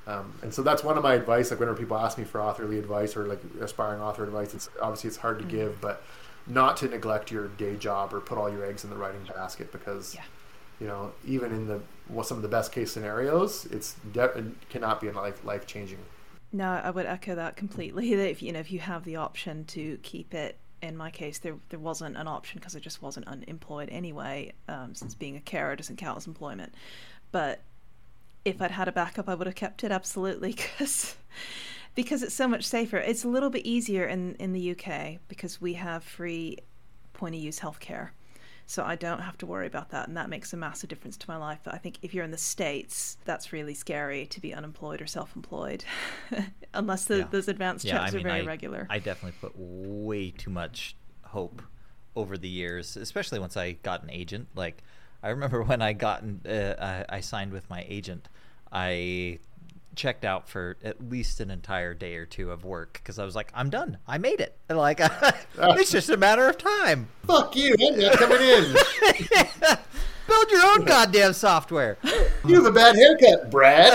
[0.06, 1.50] Um, and so that's one of my advice.
[1.50, 5.08] Like whenever people ask me for authorly advice or like aspiring author advice, it's obviously
[5.08, 5.56] it's hard to mm-hmm.
[5.56, 6.02] give, but
[6.46, 9.70] not to neglect your day job or put all your eggs in the writing basket
[9.70, 10.22] because, yeah.
[10.80, 14.68] you know, even in the well, some of the best case scenarios, it's de- it
[14.68, 15.98] cannot be a life life changing.
[16.52, 18.10] No, I would echo that completely.
[18.16, 21.38] That if you know if you have the option to keep it in my case,
[21.38, 24.52] there there wasn't an option because I just wasn't unemployed anyway.
[24.68, 26.74] Um, since being a carer doesn't count as employment,
[27.32, 27.62] but
[28.44, 31.16] if I'd had a backup, I would have kept it absolutely because
[31.94, 32.98] because it's so much safer.
[32.98, 36.58] It's a little bit easier in in the UK because we have free
[37.12, 38.10] point of use healthcare.
[38.66, 41.28] So I don't have to worry about that, and that makes a massive difference to
[41.28, 41.60] my life.
[41.64, 45.06] But I think if you're in the states, that's really scary to be unemployed or
[45.06, 45.84] self-employed,
[46.74, 47.26] unless the, yeah.
[47.30, 48.86] those advanced yeah, checks I mean, are very I, regular.
[48.88, 51.62] I definitely put way too much hope
[52.16, 54.48] over the years, especially once I got an agent.
[54.54, 54.82] Like
[55.22, 58.28] I remember when I got uh, I, I signed with my agent,
[58.72, 59.40] I
[59.96, 63.34] checked out for at least an entire day or two of work because I was
[63.34, 63.98] like, I'm done.
[64.06, 64.56] I made it.
[64.68, 65.00] And like,
[65.58, 67.08] it's just a matter of time.
[67.26, 67.74] Fuck you.
[67.80, 68.74] I'm not coming in.
[70.26, 71.98] Build your own goddamn software.
[72.46, 73.92] You have a bad haircut, Brad.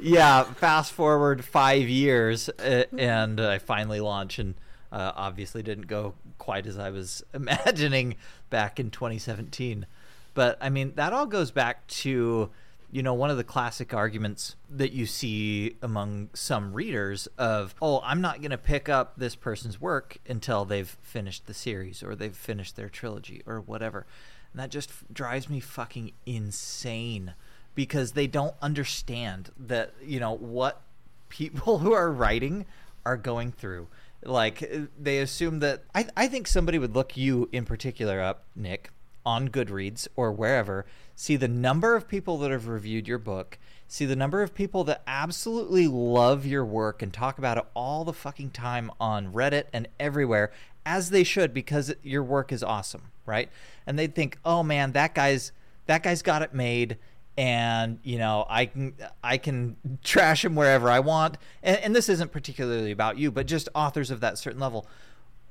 [0.00, 0.42] yeah.
[0.54, 4.56] Fast forward five years, uh, and I finally launch, and
[4.90, 8.16] uh, obviously didn't go quite as I was imagining
[8.50, 9.86] back in 2017.
[10.34, 12.50] But I mean, that all goes back to
[12.92, 18.02] you know, one of the classic arguments that you see among some readers of, oh,
[18.04, 22.14] I'm not going to pick up this person's work until they've finished the series or
[22.14, 24.04] they've finished their trilogy or whatever.
[24.52, 27.32] And that just f- drives me fucking insane
[27.74, 30.82] because they don't understand that, you know, what
[31.30, 32.66] people who are writing
[33.06, 33.88] are going through.
[34.22, 35.82] Like, uh, they assume that.
[35.94, 38.90] I, I think somebody would look you in particular up, Nick,
[39.24, 43.58] on Goodreads or wherever, see the number of people that have reviewed your book,
[43.88, 48.04] see the number of people that absolutely love your work and talk about it all
[48.04, 50.52] the fucking time on Reddit and everywhere,
[50.84, 53.48] as they should because your work is awesome, right?
[53.86, 55.52] And they'd think, "Oh man, that guy's
[55.86, 56.98] that guy's got it made."
[57.38, 62.08] and you know i can i can trash him wherever i want and, and this
[62.08, 64.86] isn't particularly about you but just authors of that certain level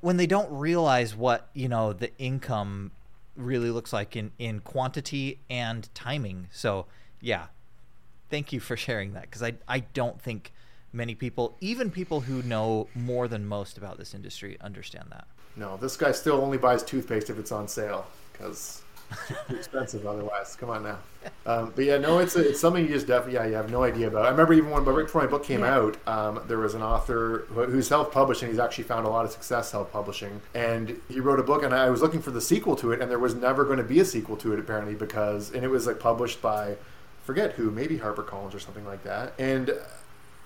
[0.01, 2.91] when they don't realize what you know the income
[3.35, 6.47] really looks like in in quantity and timing.
[6.51, 6.85] So
[7.19, 7.47] yeah,
[8.29, 10.53] thank you for sharing that because I I don't think
[10.93, 15.27] many people, even people who know more than most about this industry, understand that.
[15.55, 18.81] No, this guy still only buys toothpaste if it's on sale because
[19.47, 20.55] too expensive otherwise.
[20.55, 20.99] Come on now.
[21.45, 24.07] Um, but yeah, no, it's it's something you just definitely yeah you have no idea
[24.07, 24.25] about.
[24.25, 25.75] I remember even when right before my book came yeah.
[25.75, 28.49] out, um, there was an author who, who's self-publishing.
[28.49, 31.63] He's actually found a lot of success self-publishing, and he wrote a book.
[31.63, 33.83] And I was looking for the sequel to it, and there was never going to
[33.83, 36.75] be a sequel to it apparently because and it was like published by
[37.23, 39.69] forget who, maybe HarperCollins or something like that, and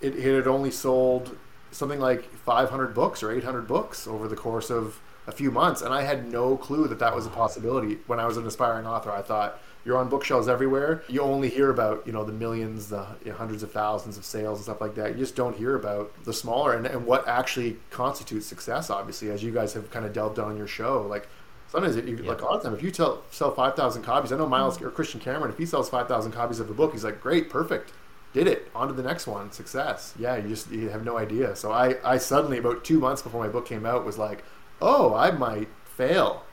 [0.01, 1.38] it, it had only sold
[1.71, 5.93] something like 500 books or 800 books over the course of a few months, and
[5.93, 7.97] I had no clue that that was a possibility.
[8.07, 11.03] When I was an aspiring author, I thought you're on bookshelves everywhere.
[11.07, 14.63] You only hear about you know the millions, the hundreds of thousands of sales and
[14.65, 15.13] stuff like that.
[15.13, 18.89] You just don't hear about the smaller and, and what actually constitutes success.
[18.89, 21.27] Obviously, as you guys have kind of delved on your show, like
[21.67, 22.29] sometimes it, you, yeah.
[22.29, 24.91] like a lot of time if you tell, sell 5000 copies i know miles or
[24.91, 27.91] christian cameron if he sells 5000 copies of a book he's like great perfect
[28.33, 31.55] did it on to the next one success yeah you just you have no idea
[31.55, 34.43] so i i suddenly about two months before my book came out was like
[34.81, 36.43] oh, I might fail.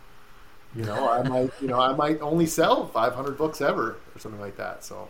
[0.74, 4.40] You know, I might, you know, I might only sell 500 books ever or something
[4.40, 4.84] like that.
[4.84, 5.08] So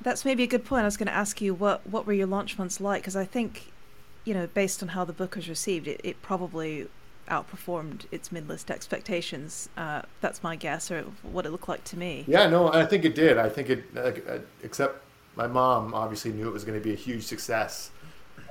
[0.00, 0.82] that's maybe a good point.
[0.82, 3.02] I was going to ask you what what were your launch months like?
[3.02, 3.72] Because I think,
[4.24, 6.88] you know, based on how the book was received, it, it probably
[7.28, 9.68] outperformed its mid-list expectations.
[9.76, 12.24] Uh, that's my guess, or what it looked like to me.
[12.26, 13.38] Yeah, no, I think it did.
[13.38, 15.02] I think it, uh, except
[15.36, 17.90] my mom obviously knew it was going to be a huge success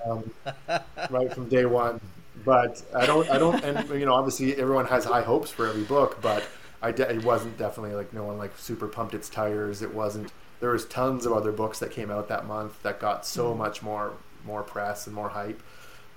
[0.09, 0.29] um,
[1.09, 1.99] right from day one.
[2.45, 5.83] But I don't, I don't, and you know, obviously everyone has high hopes for every
[5.83, 6.47] book, but
[6.81, 9.81] I de- it wasn't definitely like no one like super pumped its tires.
[9.81, 10.31] It wasn't.
[10.59, 13.57] There was tons of other books that came out that month that got so mm.
[13.57, 14.13] much more
[14.45, 15.61] more press and more hype.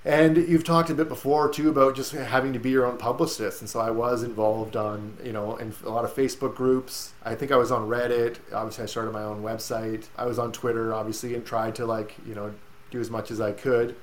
[0.05, 3.61] And you've talked a bit before too about just having to be your own publicist,
[3.61, 7.13] and so I was involved on you know in a lot of Facebook groups.
[7.25, 8.37] I think I was on Reddit.
[8.53, 10.07] Obviously, I started my own website.
[10.17, 12.53] I was on Twitter, obviously, and tried to like you know
[12.91, 13.97] do as much as I could.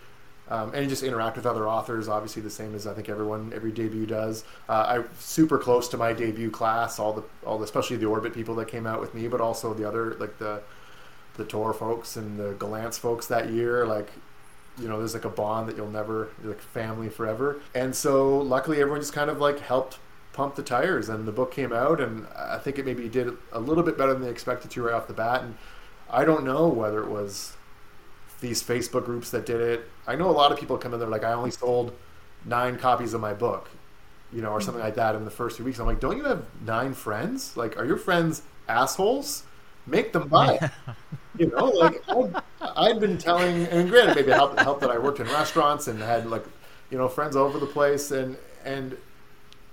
[0.50, 3.72] Um, and just interact with other authors, obviously the same as I think everyone every
[3.72, 4.44] debut does.
[4.68, 8.34] Uh, I'm super close to my debut class, all the all the, especially the Orbit
[8.34, 10.62] people that came out with me, but also the other like the
[11.38, 13.86] the Tor folks and the Gollancz folks that year.
[13.86, 14.12] Like
[14.78, 17.62] you know, there's like a bond that you'll never like family forever.
[17.76, 20.00] And so luckily everyone just kind of like helped
[20.34, 23.60] pump the tires and the book came out and I think it maybe did a
[23.60, 25.44] little bit better than they expected to right off the bat.
[25.44, 25.56] And
[26.10, 27.56] I don't know whether it was
[28.44, 29.90] these Facebook groups that did it.
[30.06, 31.94] I know a lot of people come in there like I only sold
[32.46, 33.70] nine copies of my book,
[34.32, 34.66] you know, or mm-hmm.
[34.66, 35.80] something like that in the first few weeks.
[35.80, 37.58] I'm like, don't you have nine friends?
[37.58, 39.44] Like, are your friends assholes?
[39.88, 40.72] Make them buy.
[41.38, 42.04] you know, like
[42.62, 45.88] i had been telling, and granted, maybe it helped, helped that I worked in restaurants
[45.88, 46.46] and had like,
[46.92, 48.98] you know, friends all over the place, and and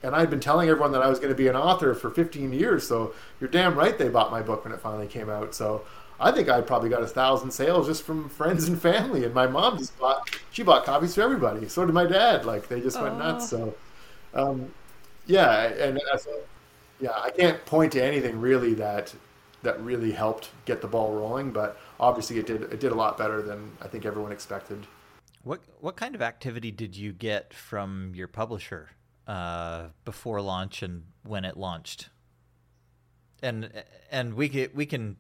[0.02, 2.52] and I'd been telling everyone that I was going to be an author for 15
[2.52, 2.86] years.
[2.86, 5.54] So you're damn right they bought my book when it finally came out.
[5.54, 5.82] So
[6.20, 9.24] I think I probably got a thousand sales just from friends and family.
[9.24, 11.66] And my mom just bought she bought copies for everybody.
[11.68, 12.44] So did my dad.
[12.44, 13.48] Like they just went nuts.
[13.48, 13.74] So
[14.34, 14.72] um,
[15.26, 16.40] yeah, and so,
[17.00, 19.14] yeah, I can't point to anything really that
[19.62, 23.16] that really helped get the ball rolling, but obviously it did it did a lot
[23.16, 24.86] better than I think everyone expected.
[25.42, 28.90] What what kind of activity did you get from your publisher
[29.26, 32.10] uh, before launch and when it launched?
[33.42, 33.70] And
[34.10, 35.16] and we can, we can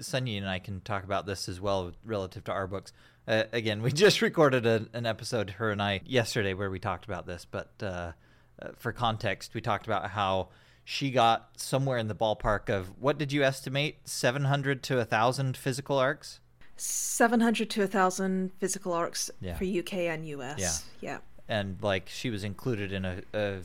[0.00, 2.92] Sunyi and I can talk about this as well relative to our books.
[3.26, 7.04] Uh, again, we just recorded a, an episode, her and I, yesterday where we talked
[7.04, 7.46] about this.
[7.50, 8.12] But uh,
[8.60, 10.48] uh, for context, we talked about how
[10.84, 13.96] she got somewhere in the ballpark of what did you estimate?
[14.04, 16.40] 700 to 1,000 physical arcs?
[16.76, 19.56] 700 to 1,000 physical arcs yeah.
[19.56, 20.58] for UK and US.
[21.00, 21.10] Yeah.
[21.10, 21.18] Yeah.
[21.48, 23.58] And like she was included in a, a,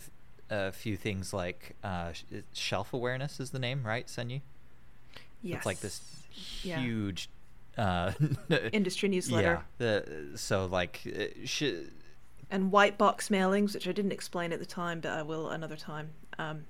[0.50, 2.14] a few things like uh,
[2.54, 4.42] shelf awareness is the name, right, Sunyi?
[5.42, 5.58] Yes.
[5.58, 7.30] It's like this huge
[7.78, 8.12] uh,
[8.72, 9.62] industry newsletter.
[9.80, 9.86] Yeah.
[9.86, 11.88] The, so like, uh, sh-
[12.52, 15.76] and white box mailings, which I didn't explain at the time, but I will another
[15.76, 16.10] time.
[16.38, 16.66] Um,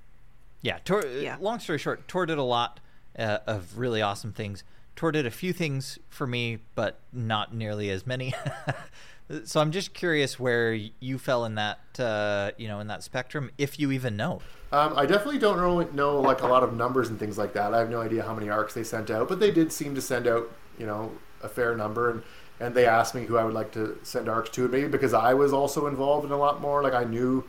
[0.62, 1.36] yeah, Tor, uh, yeah.
[1.40, 2.80] Long story short, Tor did a lot
[3.18, 4.62] uh, of really awesome things.
[4.94, 8.34] Tor did a few things for me, but not nearly as many.
[9.44, 13.50] so I'm just curious where you fell in that, uh, you know, in that spectrum,
[13.58, 14.40] if you even know.
[14.72, 17.74] Um, I definitely don't know, know like a lot of numbers and things like that.
[17.74, 20.00] I have no idea how many arcs they sent out, but they did seem to
[20.00, 21.12] send out, you know,
[21.42, 22.10] a fair number.
[22.10, 22.22] And
[22.60, 25.32] and they asked me who I would like to send arcs to, maybe because I
[25.32, 26.82] was also involved in a lot more.
[26.82, 27.44] Like I knew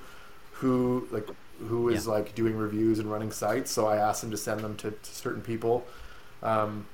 [0.53, 1.27] who like
[1.59, 2.13] who was yeah.
[2.13, 5.15] like doing reviews and running sites, so I asked them to send them to, to
[5.15, 5.85] certain people.
[6.41, 6.87] Um,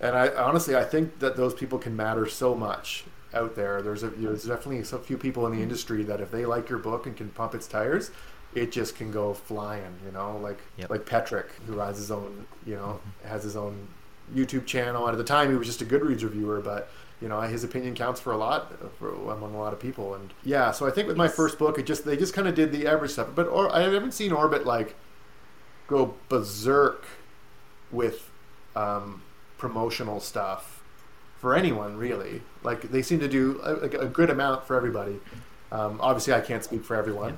[0.00, 3.82] and I honestly, I think that those people can matter so much out there.
[3.82, 6.78] There's a there's definitely a few people in the industry that if they like your
[6.78, 8.10] book and can pump its tires,
[8.54, 10.90] it just can go flying, you know, like yep.
[10.90, 13.28] like Petrik, who has his own, you know, mm-hmm.
[13.28, 13.88] has his own
[14.34, 15.06] YouTube channel.
[15.06, 16.88] And at the time, he was just a Goodreads reviewer, but
[17.20, 20.14] you know, his opinion counts for a lot for, among a lot of people.
[20.14, 22.54] And yeah, so I think with my first book, it just they just kind of
[22.54, 23.28] did the average stuff.
[23.34, 24.96] But or I haven't seen Orbit like
[25.86, 27.04] go berserk
[27.90, 28.30] with
[28.74, 29.22] um,
[29.58, 30.73] promotional stuff
[31.44, 32.40] for anyone really.
[32.62, 33.74] Like they seem to do a,
[34.06, 35.20] a good amount for everybody.
[35.70, 37.36] Um, obviously, I can't speak for everyone.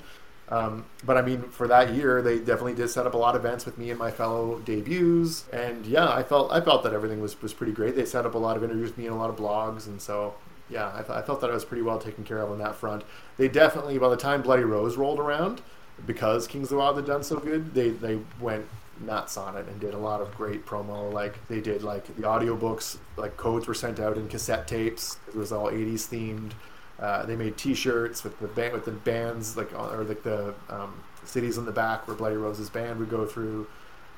[0.49, 3.45] Um, but I mean, for that year, they definitely did set up a lot of
[3.45, 7.21] events with me and my fellow debuts, and yeah, I felt I felt that everything
[7.21, 7.97] was was pretty great.
[7.97, 10.01] They set up a lot of interviews with me and a lot of blogs, and
[10.01, 10.35] so
[10.71, 12.77] yeah, I, th- I felt that I was pretty well taken care of on that
[12.77, 13.03] front.
[13.39, 15.63] They definitely, by the time Bloody Rose rolled around,
[16.07, 18.67] because Kings of the Wyld had done so good, they they went
[19.01, 21.13] nuts on it and did a lot of great promo.
[21.13, 25.19] Like they did like the audiobooks, like codes were sent out in cassette tapes.
[25.29, 26.53] It was all 80s themed.
[26.99, 31.03] Uh, they made T-shirts with the band with the bands like or like the um,
[31.25, 33.67] cities on the back where Bloody Rose's band would go through.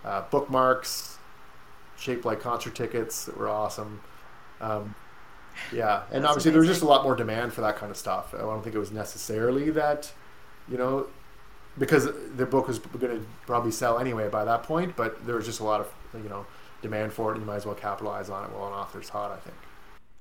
[0.05, 1.18] Uh, bookmarks
[1.99, 4.01] shaped like concert tickets that were awesome.
[4.61, 4.95] Um,
[5.72, 6.53] yeah, and obviously amazing.
[6.53, 8.33] there was just a lot more demand for that kind of stuff.
[8.33, 10.12] I don't think it was necessarily that,
[10.68, 11.09] you know,
[11.79, 14.97] because the book was going to probably sell anyway by that point.
[14.97, 16.47] But there was just a lot of you know
[16.83, 19.31] demand for it, and you might as well capitalize on it while an author's hot.
[19.31, 19.57] I think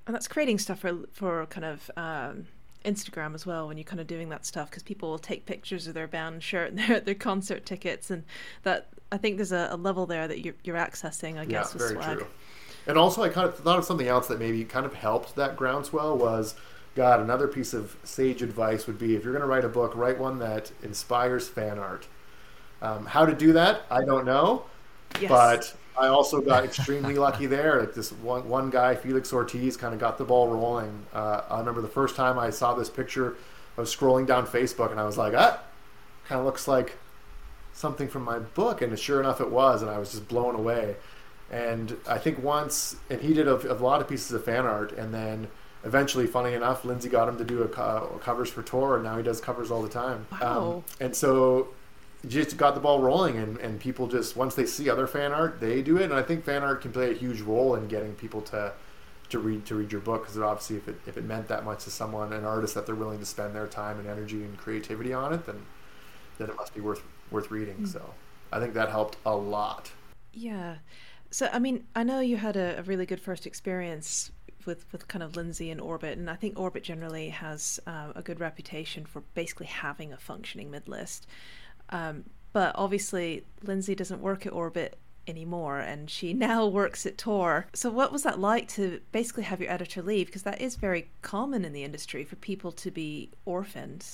[0.08, 2.48] and that's creating stuff for for kind of um,
[2.86, 5.86] Instagram as well when you're kind of doing that stuff because people will take pictures
[5.86, 8.24] of their band shirt and their their concert tickets and
[8.64, 11.84] that I think there's a, a level there that you're, you're accessing I guess yeah,
[11.84, 12.18] with swag.
[12.20, 12.28] True.
[12.88, 15.58] And also, I kind of thought of something else that maybe kind of helped that
[15.58, 16.56] groundswell was,
[16.98, 19.96] God, another piece of sage advice would be if you're going to write a book,
[19.96, 22.08] write one that inspires fan art.
[22.82, 24.64] Um, how to do that, I don't know,
[25.22, 25.30] Yes.
[25.30, 27.80] but I also got extremely lucky there.
[27.80, 31.06] Like this one one guy, Felix Ortiz, kind of got the ball rolling.
[31.14, 33.36] Uh, I remember the first time I saw this picture,
[33.78, 35.60] I was scrolling down Facebook and I was like, ah,
[36.28, 36.98] kind of looks like
[37.74, 40.96] something from my book, and sure enough, it was, and I was just blown away.
[41.52, 44.92] And I think once, and he did a, a lot of pieces of fan art,
[44.94, 45.48] and then
[45.88, 49.18] eventually, funny enough, Lindsey got him to do a, co- covers for Tor, and now
[49.18, 50.28] he does covers all the time.
[50.40, 50.84] Wow.
[50.84, 51.70] Um, and so
[52.28, 55.62] just got the ball rolling and, and people just once they see other fan art
[55.62, 58.16] they do it and i think fan art can play a huge role in getting
[58.16, 58.74] people to
[59.30, 61.84] to read to read your book because obviously if it, if it meant that much
[61.84, 65.14] to someone an artist that they're willing to spend their time and energy and creativity
[65.14, 65.62] on it then
[66.40, 68.16] then it must be worth worth reading so
[68.52, 69.92] i think that helped a lot
[70.34, 70.78] Yeah.
[71.30, 74.32] So, I mean, I know you had a, a really good first experience
[74.68, 78.22] with, with kind of Lindsey and Orbit, and I think Orbit generally has uh, a
[78.22, 81.26] good reputation for basically having a functioning mid list.
[81.90, 84.98] Um, but obviously, Lindsey doesn't work at Orbit
[85.28, 87.68] anymore, and she now works at Tor.
[87.74, 90.28] So, what was that like to basically have your editor leave?
[90.28, 94.06] Because that is very common in the industry for people to be orphaned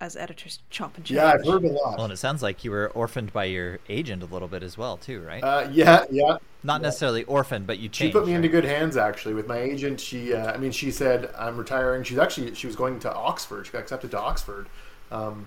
[0.00, 1.16] as editors chop and change.
[1.16, 3.78] yeah i've heard a lot Well, and it sounds like you were orphaned by your
[3.88, 5.42] agent a little bit as well, too, right?
[5.42, 9.34] uh, yeah yeah Not necessarily orphaned, but you She put me into good hands actually
[9.34, 10.00] with my agent.
[10.00, 12.02] She, uh, I mean, she said I'm retiring.
[12.04, 13.66] She's actually she was going to Oxford.
[13.66, 14.68] She got accepted to Oxford,
[15.10, 15.46] um,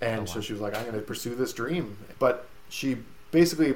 [0.00, 1.96] and Oh, so she was like, I'm going to pursue this dream.
[2.18, 2.98] But she
[3.30, 3.74] basically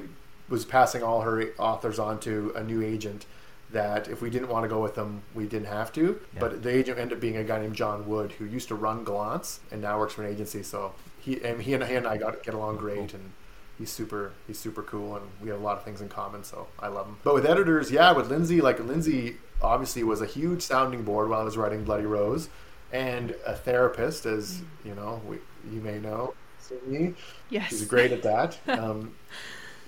[0.49, 3.25] was passing all her authors on to a new agent.
[3.71, 6.19] That if we didn't want to go with them, we didn't have to.
[6.33, 6.39] Yeah.
[6.39, 9.05] But the agent ended up being a guy named John Wood, who used to run
[9.05, 10.63] Gollancz and now works for an agency.
[10.63, 13.31] So he and he and, he and I got get along great, and
[13.79, 16.67] he's super he's super cool and we have a lot of things in common so
[16.79, 20.61] i love him but with editors yeah with lindsey like lindsey obviously was a huge
[20.61, 22.49] sounding board while i was writing bloody rose
[22.91, 25.37] and a therapist as you know we,
[25.71, 27.15] you may know Sydney.
[27.49, 27.69] Yes.
[27.69, 29.15] she's great at that um,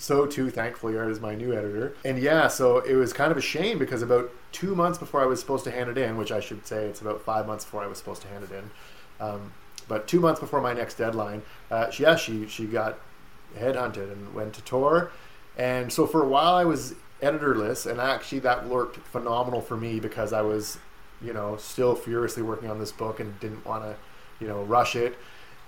[0.01, 3.37] so too thankfully Art is my new editor and yeah so it was kind of
[3.37, 6.31] a shame because about two months before i was supposed to hand it in which
[6.31, 8.71] i should say it's about five months before i was supposed to hand it in
[9.19, 9.53] um,
[9.87, 12.97] but two months before my next deadline uh, yeah she, she got
[13.57, 15.11] headhunted and went to Tor.
[15.57, 19.99] And so for a while I was editorless, and actually that worked phenomenal for me
[19.99, 20.77] because I was,
[21.21, 23.95] you know, still furiously working on this book and didn't want to,
[24.39, 25.17] you know, rush it.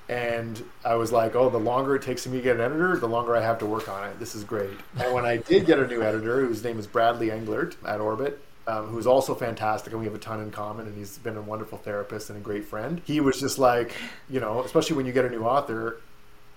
[0.10, 3.08] And I was like, oh, the longer it takes me to get an editor, the
[3.08, 4.20] longer I have to work on it.
[4.20, 4.72] This is great.
[5.00, 8.40] And when I did get a new editor, whose name is Bradley Englert at Orbit,
[8.68, 11.42] um, who's also fantastic, and we have a ton in common, and he's been a
[11.42, 13.02] wonderful therapist and a great friend.
[13.06, 13.94] He was just like,
[14.30, 16.02] you know, especially when you get a new author,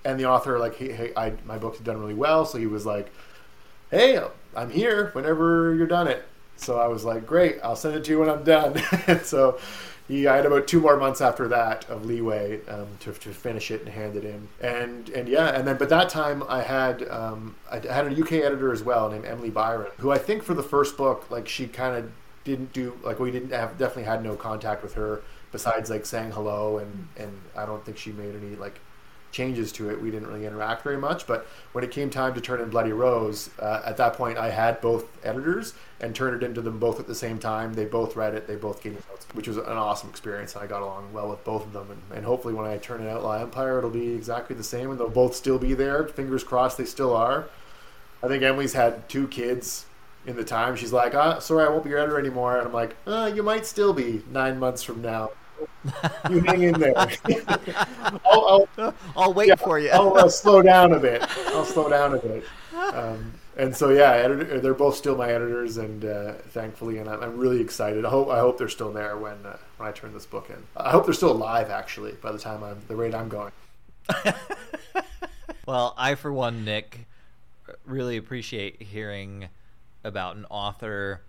[0.06, 2.86] and the author like hey, hey I, my book's done really well so he was
[2.86, 3.12] like
[3.90, 4.20] hey
[4.54, 6.24] i'm here whenever you're done it
[6.56, 8.80] so i was like great i'll send it to you when i'm done
[9.24, 9.58] so
[10.08, 13.70] he, I had about two more months after that of leeway um, to, to finish
[13.70, 17.08] it and hand it in, and and yeah, and then but that time I had
[17.08, 20.54] um, I had a UK editor as well named Emily Byron, who I think for
[20.54, 22.10] the first book like she kind of
[22.44, 26.30] didn't do like we didn't have definitely had no contact with her besides like saying
[26.30, 28.78] hello and and I don't think she made any like
[29.36, 30.00] changes to it.
[30.00, 31.26] We didn't really interact very much.
[31.26, 34.50] But when it came time to turn in Bloody Rose, uh, at that point I
[34.50, 37.74] had both editors and turned it into them both at the same time.
[37.74, 38.46] They both read it.
[38.46, 40.54] They both gave me notes, which was an awesome experience.
[40.54, 41.90] And I got along well with both of them.
[41.90, 44.98] And, and hopefully when I turn out Outlaw Empire, it'll be exactly the same and
[44.98, 46.08] they'll both still be there.
[46.08, 47.48] Fingers crossed they still are.
[48.22, 49.84] I think Emily's had two kids
[50.26, 50.76] in the time.
[50.76, 52.58] She's like, ah, sorry, I won't be your editor anymore.
[52.58, 55.30] And I'm like, uh, you might still be nine months from now.
[56.30, 56.94] You hang in there.
[58.24, 59.90] I'll, I'll, I'll wait yeah, for you.
[59.90, 61.22] I'll uh, slow down a bit.
[61.48, 62.44] I'll slow down a bit.
[62.74, 67.22] Um, and so yeah, editor, they're both still my editors, and uh, thankfully, and I'm,
[67.22, 68.04] I'm really excited.
[68.04, 70.62] I hope I hope they're still there when uh, when I turn this book in.
[70.76, 73.52] I hope they're still alive actually by the time I'm the rate I'm going.
[75.66, 77.06] Well, I, for one, Nick,
[77.84, 79.48] really appreciate hearing
[80.04, 81.22] about an author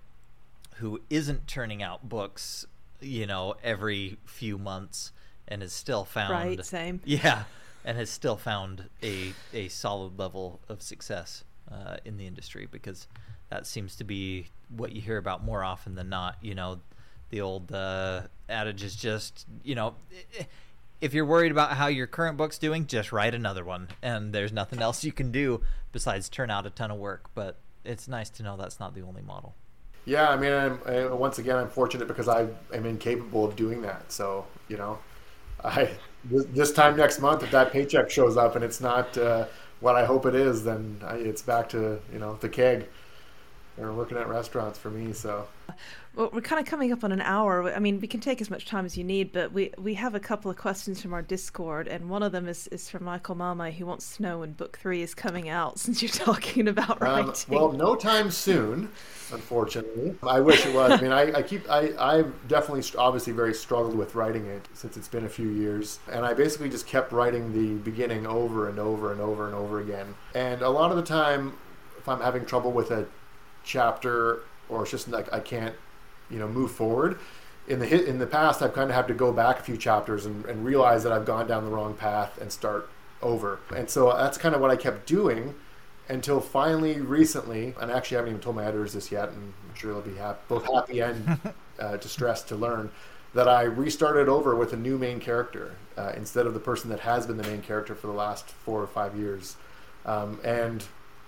[0.76, 2.68] who isn't turning out books,
[3.02, 5.12] you know, every few months
[5.48, 6.32] and has still found.
[6.32, 7.02] Right, same.
[7.06, 7.44] Yeah,
[7.86, 13.08] and has still found a, a solid level of success uh, in the industry because
[13.50, 16.36] that seems to be what you hear about more often than not.
[16.42, 16.80] You know,
[17.30, 19.96] the old uh, adage is just, you know,
[21.00, 24.52] if you're worried about how your current book's doing, just write another one, and there's
[24.52, 27.30] nothing else you can do besides turn out a ton of work.
[27.34, 29.56] But it's nice to know that's not the only model.
[30.08, 33.82] Yeah, I mean, I'm, I, once again, I'm fortunate because I am incapable of doing
[33.82, 34.12] that.
[34.12, 35.00] So you know,
[35.64, 35.92] I
[36.26, 39.48] this, time next month, if that paycheck shows up and it's not uh,
[39.82, 42.88] what I hope it is, then I, it's back to you know the keg.
[43.78, 45.48] They're working at restaurants for me, so.
[46.16, 47.72] Well, we're kind of coming up on an hour.
[47.72, 50.16] I mean, we can take as much time as you need, but we, we have
[50.16, 53.36] a couple of questions from our Discord, and one of them is, is from Michael
[53.36, 57.00] Mama, who wants to know when book three is coming out, since you're talking about
[57.02, 57.30] writing.
[57.30, 58.90] Um, well, no time soon,
[59.32, 60.16] unfortunately.
[60.24, 60.94] I wish it was.
[60.94, 64.98] I mean, I, I keep, I, I've definitely, obviously, very struggled with writing it since
[64.98, 68.80] it's been a few years, and I basically just kept writing the beginning over and
[68.80, 70.16] over and over and over again.
[70.34, 71.54] And a lot of the time,
[72.00, 73.06] if I'm having trouble with a
[73.68, 75.76] chapter or it's just like I can't,
[76.30, 77.20] you know, move forward.
[77.68, 79.78] In the hit in the past, I've kind of had to go back a few
[79.78, 82.90] chapters and, and realize that I've gone down the wrong path and start
[83.22, 83.60] over.
[83.76, 85.56] And so that's kind of what I kept doing
[86.10, 89.76] until finally recently, and actually I haven't even told my editors this yet, and I'm
[89.76, 91.38] sure they'll be happy, both happy and
[91.80, 92.90] uh, distressed to learn
[93.34, 97.02] that I restarted over with a new main character uh, instead of the person that
[97.02, 99.58] has been the main character for the last four or five years.
[100.06, 100.86] Um, and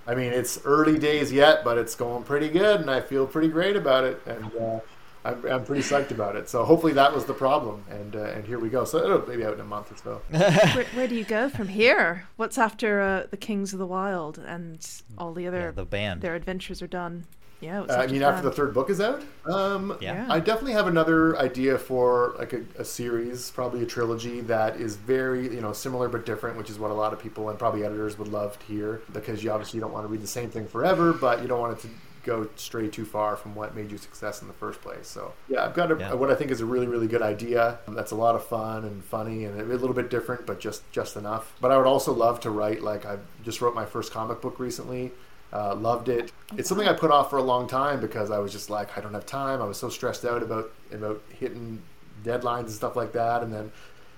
[0.08, 3.48] I mean, it's early days yet, but it's going pretty good, and I feel pretty
[3.48, 4.80] great about it, and uh,
[5.24, 6.50] I'm, I'm pretty psyched about it.
[6.50, 8.86] So hopefully that was the problem, and uh, and here we go.
[8.86, 10.22] So it'll maybe out in a month or so.
[10.76, 12.28] where, where, do you go from here?
[12.38, 14.86] What's after uh, the Kings of the Wyld and
[15.18, 16.22] all the other yeah, the band?
[16.22, 17.26] Their adventures are done.
[17.62, 20.26] Yeah, uh, I mean, after the third book is out, um, yeah.
[20.30, 24.96] I definitely have another idea for like a, a, series, probably a trilogy that is
[24.96, 27.84] very, you know, similar but different, which is what a lot of people and probably
[27.84, 30.68] editors would love to hear because you obviously don't want to read the same thing
[30.68, 31.90] forever, but you don't want it to
[32.24, 35.08] go stray too far from what made you success in the first place.
[35.08, 36.14] So yeah, I've got a, yeah.
[36.14, 37.80] what I think is a really, really good idea.
[37.90, 41.18] That's a lot of fun and funny and a little bit different, but just just
[41.18, 41.54] enough.
[41.60, 44.60] But I would also love to write like I just wrote my first comic book
[44.60, 45.12] recently
[45.52, 46.32] uh, loved it.
[46.58, 49.02] It's something I put off for a long time because I was just like, I
[49.02, 49.62] don't have time.
[49.62, 51.82] I was so stressed out about about hitting
[52.24, 53.44] deadlines and stuff like that.
[53.44, 53.72] And then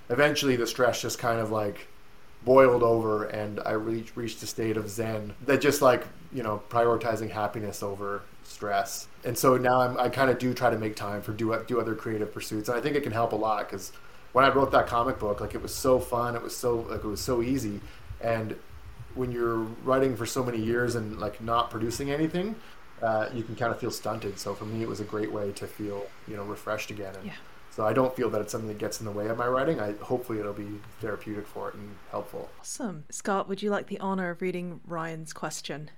[0.10, 1.88] eventually the stress just kind of like
[2.44, 6.62] boiled over, and I reached reached a state of zen that just like you know
[6.70, 9.08] prioritizing happiness over stress.
[9.24, 11.80] And so now I'm, I kind of do try to make time for do do
[11.80, 13.92] other creative pursuits, and I think it can help a lot because
[14.34, 17.04] when I wrote that comic book, like it was so fun, it was so like
[17.04, 17.80] it was so easy,
[18.22, 18.56] and
[19.16, 22.55] when you're writing for so many years and like not producing anything,
[23.01, 24.39] uh, you can kind of feel stunted.
[24.39, 27.16] So for me, it was a great way to feel you know refreshed again.
[27.16, 27.34] And yeah.
[27.72, 29.80] So I don't feel that it's something that gets in the way of my writing.
[29.80, 32.49] I hopefully it'll be therapeutic for it and helpful.
[32.59, 33.47] Awesome, Scott.
[33.47, 35.89] Would you like the honor of reading Ryan's question?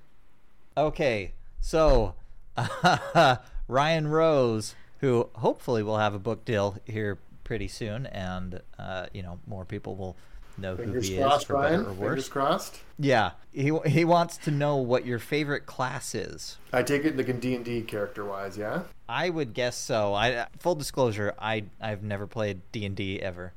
[0.77, 2.13] Okay, so
[2.55, 3.37] uh,
[3.67, 9.23] Ryan Rose, who hopefully will have a book deal here pretty soon, and uh, you
[9.23, 10.15] know more people will
[10.57, 11.79] know Fingers who he crossed, is for Ryan.
[11.79, 12.09] better or worse.
[12.09, 12.79] Fingers crossed.
[12.99, 16.57] Yeah, he he wants to know what your favorite class is.
[16.71, 18.83] I take it like D and D character wise, yeah.
[19.09, 20.13] I would guess so.
[20.13, 23.53] I full disclosure, I I've never played D and D ever.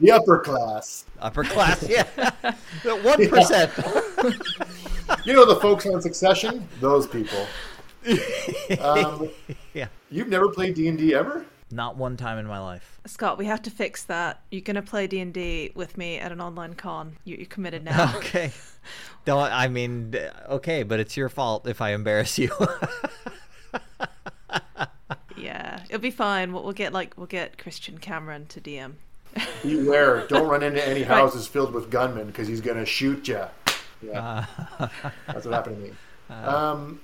[0.00, 1.04] The upper class.
[1.20, 2.04] Upper class, yeah.
[3.02, 3.70] One percent.
[5.24, 6.66] you know the folks on Succession?
[6.80, 7.46] Those people.
[8.80, 9.28] Um,
[9.74, 9.88] yeah.
[10.10, 11.44] You've never played D and D ever?
[11.72, 13.00] Not one time in my life.
[13.06, 14.42] Scott, we have to fix that.
[14.50, 17.16] You're gonna play D and D with me at an online con.
[17.24, 18.12] You, are committed now.
[18.16, 18.50] okay.
[19.24, 19.52] Don't.
[19.52, 20.16] I mean,
[20.48, 22.50] okay, but it's your fault if I embarrass you.
[25.36, 26.52] yeah, it'll be fine.
[26.52, 28.94] We'll, we'll, get like we'll get Christian Cameron to DM.
[29.62, 30.26] Beware!
[30.26, 31.52] Don't run into any houses right.
[31.52, 33.44] filled with gunmen because he's gonna shoot you.
[34.02, 34.46] Yeah,
[34.78, 34.88] uh,
[35.26, 35.92] that's what happened to me.
[36.28, 37.00] Uh, um,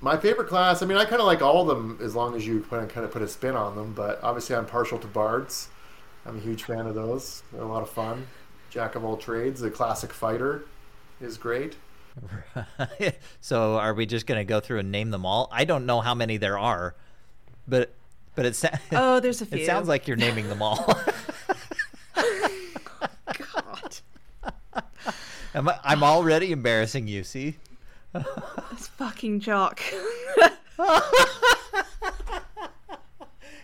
[0.00, 2.46] my favorite class, I mean, I kind of like all of them as long as
[2.46, 5.68] you kind of put a spin on them, but obviously I'm partial to bards.
[6.24, 7.42] I'm a huge fan of those.
[7.52, 8.26] They're a lot of fun.
[8.70, 10.64] Jack of all trades, the classic fighter
[11.20, 11.76] is great.
[13.40, 15.48] so are we just going to go through and name them all?
[15.50, 16.94] I don't know how many there are,
[17.66, 17.94] but
[18.34, 19.58] but it Oh, there's a few.
[19.58, 20.76] It sounds like you're naming them all.
[22.14, 23.96] God.
[25.54, 27.56] I'm, I'm already embarrassing you, see?
[28.12, 29.80] This fucking jock.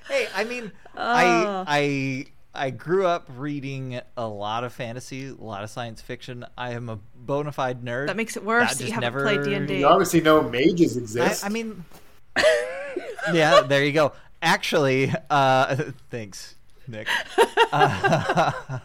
[0.09, 1.65] hey, I mean, I oh.
[1.67, 6.45] I I grew up reading a lot of fantasy, a lot of science fiction.
[6.57, 8.07] I am a bona fide nerd.
[8.07, 8.77] That makes it worse.
[8.77, 9.23] That you haven't never...
[9.23, 9.79] played D and D.
[9.79, 11.43] You obviously know mages exist.
[11.43, 11.85] I, I mean,
[13.33, 14.13] yeah, there you go.
[14.41, 15.77] Actually, uh,
[16.11, 16.55] thanks,
[16.87, 17.09] Nick.
[17.73, 18.79] Uh,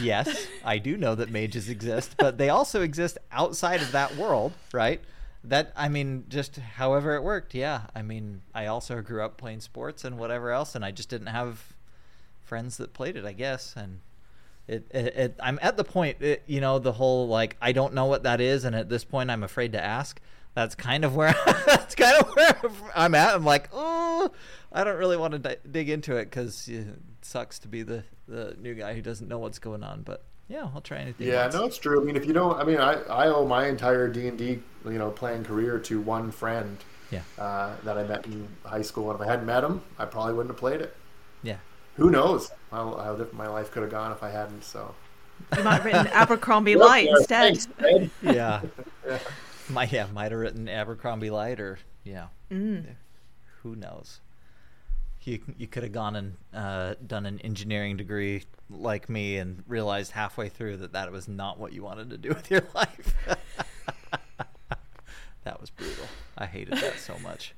[0.00, 4.52] yes, I do know that mages exist, but they also exist outside of that world,
[4.72, 5.00] right?
[5.44, 7.54] That I mean, just however it worked.
[7.54, 11.08] Yeah, I mean, I also grew up playing sports and whatever else, and I just
[11.08, 11.74] didn't have
[12.42, 14.00] friends that played it, I guess, and.
[14.68, 17.92] It, it, it, I'm at the point, it, you know, the whole like I don't
[17.92, 20.20] know what that is, and at this point I'm afraid to ask.
[20.54, 21.34] That's kind of where
[21.66, 22.56] that's kind of where
[22.94, 23.34] I'm at.
[23.34, 24.30] I'm like, oh,
[24.72, 26.86] I don't really want to d- dig into it because it
[27.22, 30.02] sucks to be the the new guy who doesn't know what's going on.
[30.02, 31.26] But yeah, I'll try anything.
[31.26, 31.54] Yeah, else.
[31.54, 32.00] no, it's true.
[32.00, 34.60] I mean, if you don't, I mean, I, I owe my entire D and D,
[34.84, 36.76] you know, playing career to one friend.
[37.10, 37.22] Yeah.
[37.36, 40.32] Uh, that I met in high school, and if I hadn't met him, I probably
[40.34, 40.94] wouldn't have played it.
[41.42, 41.56] Yeah.
[41.96, 44.62] Who knows how, how different my life could have gone if I hadn't?
[44.62, 44.94] So.
[45.56, 47.56] You might have written Abercrombie Light Yeah, instead.
[47.58, 48.10] thanks, Ed.
[48.22, 48.60] Yeah.
[49.68, 52.26] Might yeah, might have written Abercrombie Light or yeah.
[52.50, 52.84] Mm.
[53.64, 54.20] Who knows?
[55.22, 60.12] You you could have gone and uh, done an engineering degree like me and realized
[60.12, 63.14] halfway through that that was not what you wanted to do with your life.
[65.44, 66.04] that was brutal.
[66.38, 67.54] I hated that so much.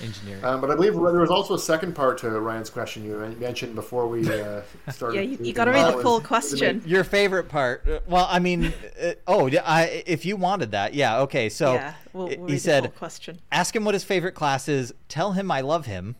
[0.00, 0.44] Engineering.
[0.44, 3.74] Um, but I believe there was also a second part to Ryan's question you mentioned
[3.74, 5.16] before we uh, started.
[5.16, 6.80] Yeah, you, you got to read That the was- full question.
[6.86, 7.84] Your favorite part?
[7.88, 11.48] uh, Well, I mean, uh, oh, yeah, I, if you wanted that, yeah, okay.
[11.48, 13.40] So yeah, we'll, we'll he read the said, full question.
[13.50, 16.14] ask him what his favorite class is, tell him I love him,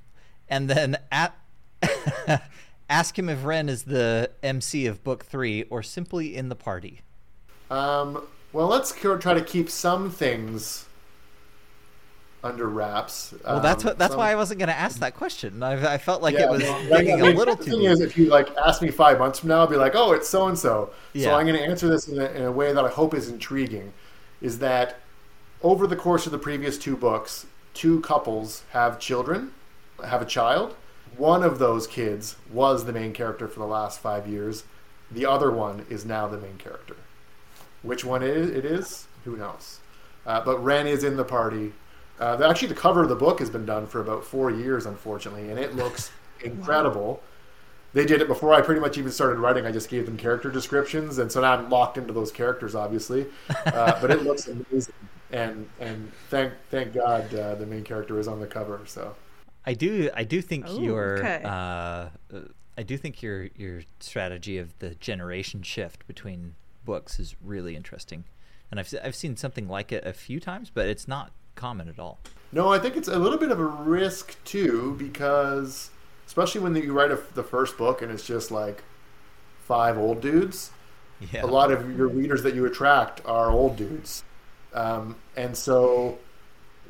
[0.51, 1.35] and then at,
[2.91, 7.01] ask him if Ren is the MC of book three or simply in the party.
[7.71, 10.87] Um, well, let's try to keep some things
[12.43, 13.35] under wraps.
[13.45, 15.63] Well, that's Um, what, that's some- why I wasn't going to ask that question.
[15.63, 17.71] I, I felt like Yeah, it was well, digging I mean, a little the too
[17.73, 17.91] thing deep.
[17.91, 20.29] is, if you like ask me five months from now, I'll be like, "Oh, it's
[20.29, 22.85] so and so." So I'm going to answer this in a, in a way that
[22.85, 23.93] I hope is intriguing.
[24.41, 25.01] Is that
[25.63, 27.45] over the course of the previous two books,
[27.75, 29.53] two couples have children,
[30.07, 30.77] have a child.
[31.17, 34.65] One of those kids was the main character for the last five years.
[35.11, 36.97] The other one is now the main character.
[37.83, 39.81] Which one it is, it is who knows?
[40.27, 41.73] Uh, but Ren is in the party.
[42.19, 45.51] Uh, actually, the cover of the book has been done for about four years, unfortunately,
[45.51, 46.11] and it looks
[46.45, 47.23] incredible.
[47.93, 49.67] They did it before I pretty much even started writing.
[49.67, 53.27] I just gave them character descriptions, and so now I'm locked into those characters, obviously.
[53.67, 54.95] Uh, but it looks amazing,
[55.33, 58.81] and and thank thank God uh, the main character is on the cover.
[58.87, 59.15] So
[59.67, 61.43] I do I do think Oh, your okay.
[61.45, 62.09] uh, uh,
[62.79, 66.55] I do think your your strategy of the generation shift between
[66.85, 68.25] books is really interesting,
[68.71, 71.99] and I've I've seen something like it a few times, but it's not common at
[71.99, 72.19] all.
[72.53, 75.91] No, I think it's a little bit of a risk too, because
[76.27, 78.83] especially when you write a, the first book and it's just like
[79.67, 80.71] five old dudes,
[81.33, 84.25] Yeah, a lot of your readers that you attract are old dudes,
[84.73, 86.19] um, and so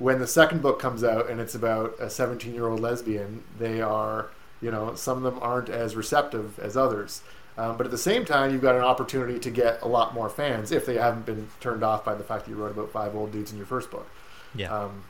[0.00, 3.80] when the second book comes out and it's about a 17 year old lesbian, they
[3.80, 4.30] are,
[4.60, 7.22] you know, some of them aren't as receptive as others.
[7.58, 10.30] Um, but at the same time, you've got an opportunity to get a lot more
[10.30, 13.14] fans if they haven't been turned off by the fact that you wrote about five
[13.14, 14.08] old dudes in your first book.
[14.54, 14.74] yeah.
[14.74, 15.04] Um,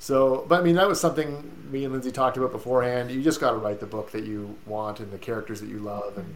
[0.00, 3.10] so, but I mean, that was something me and Lindsey talked about beforehand.
[3.10, 5.78] You just got to write the book that you want and the characters that you
[5.78, 6.34] love, and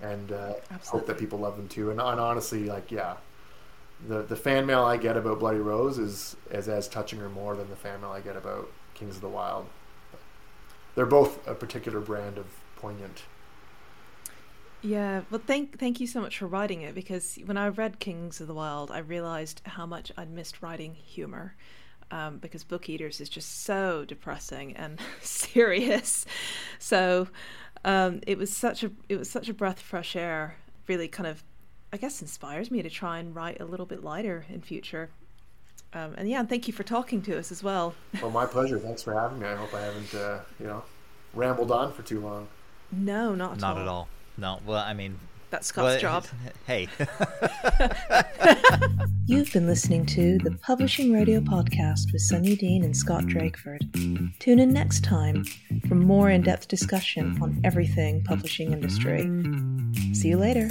[0.00, 0.54] and uh,
[0.86, 1.90] hope that people love them too.
[1.90, 3.14] And, and honestly, like, yeah,
[4.06, 7.56] the the fan mail I get about Bloody Rose is is as touching or more
[7.56, 9.66] than the fan mail I get about Kings of the Wyld.
[10.94, 13.24] They're both a particular brand of poignant.
[14.82, 18.40] Yeah, well, thank thank you so much for writing it because when I read Kings
[18.40, 21.54] of the Wyld, I realized how much I'd missed writing humor.
[22.10, 26.26] Um, because Book Eaters is just so depressing and serious,
[26.78, 27.28] so
[27.84, 30.56] um, it was such a it was such a breath of fresh air.
[30.86, 31.42] Really, kind of,
[31.94, 35.10] I guess, inspires me to try and write a little bit lighter in future.
[35.92, 37.94] Um, and yeah, and thank you for talking to us as well.
[38.20, 38.80] Well, my pleasure.
[38.80, 39.46] Thanks for having me.
[39.46, 40.82] I hope I haven't, uh, you know,
[41.34, 42.48] rambled on for too long.
[42.90, 43.82] No, not at not all.
[43.82, 44.08] at all.
[44.36, 45.20] No, well, I mean,
[45.50, 46.26] That's Scott's well, job.
[46.66, 46.88] Hey,
[49.26, 54.32] You've been listening to the Publishing Radio Podcast with Sunyi Dean and Scott Drakeford.
[54.40, 55.44] Tune in next time
[55.86, 59.30] for more in depth discussion on everything publishing industry.
[60.12, 60.66] See you later.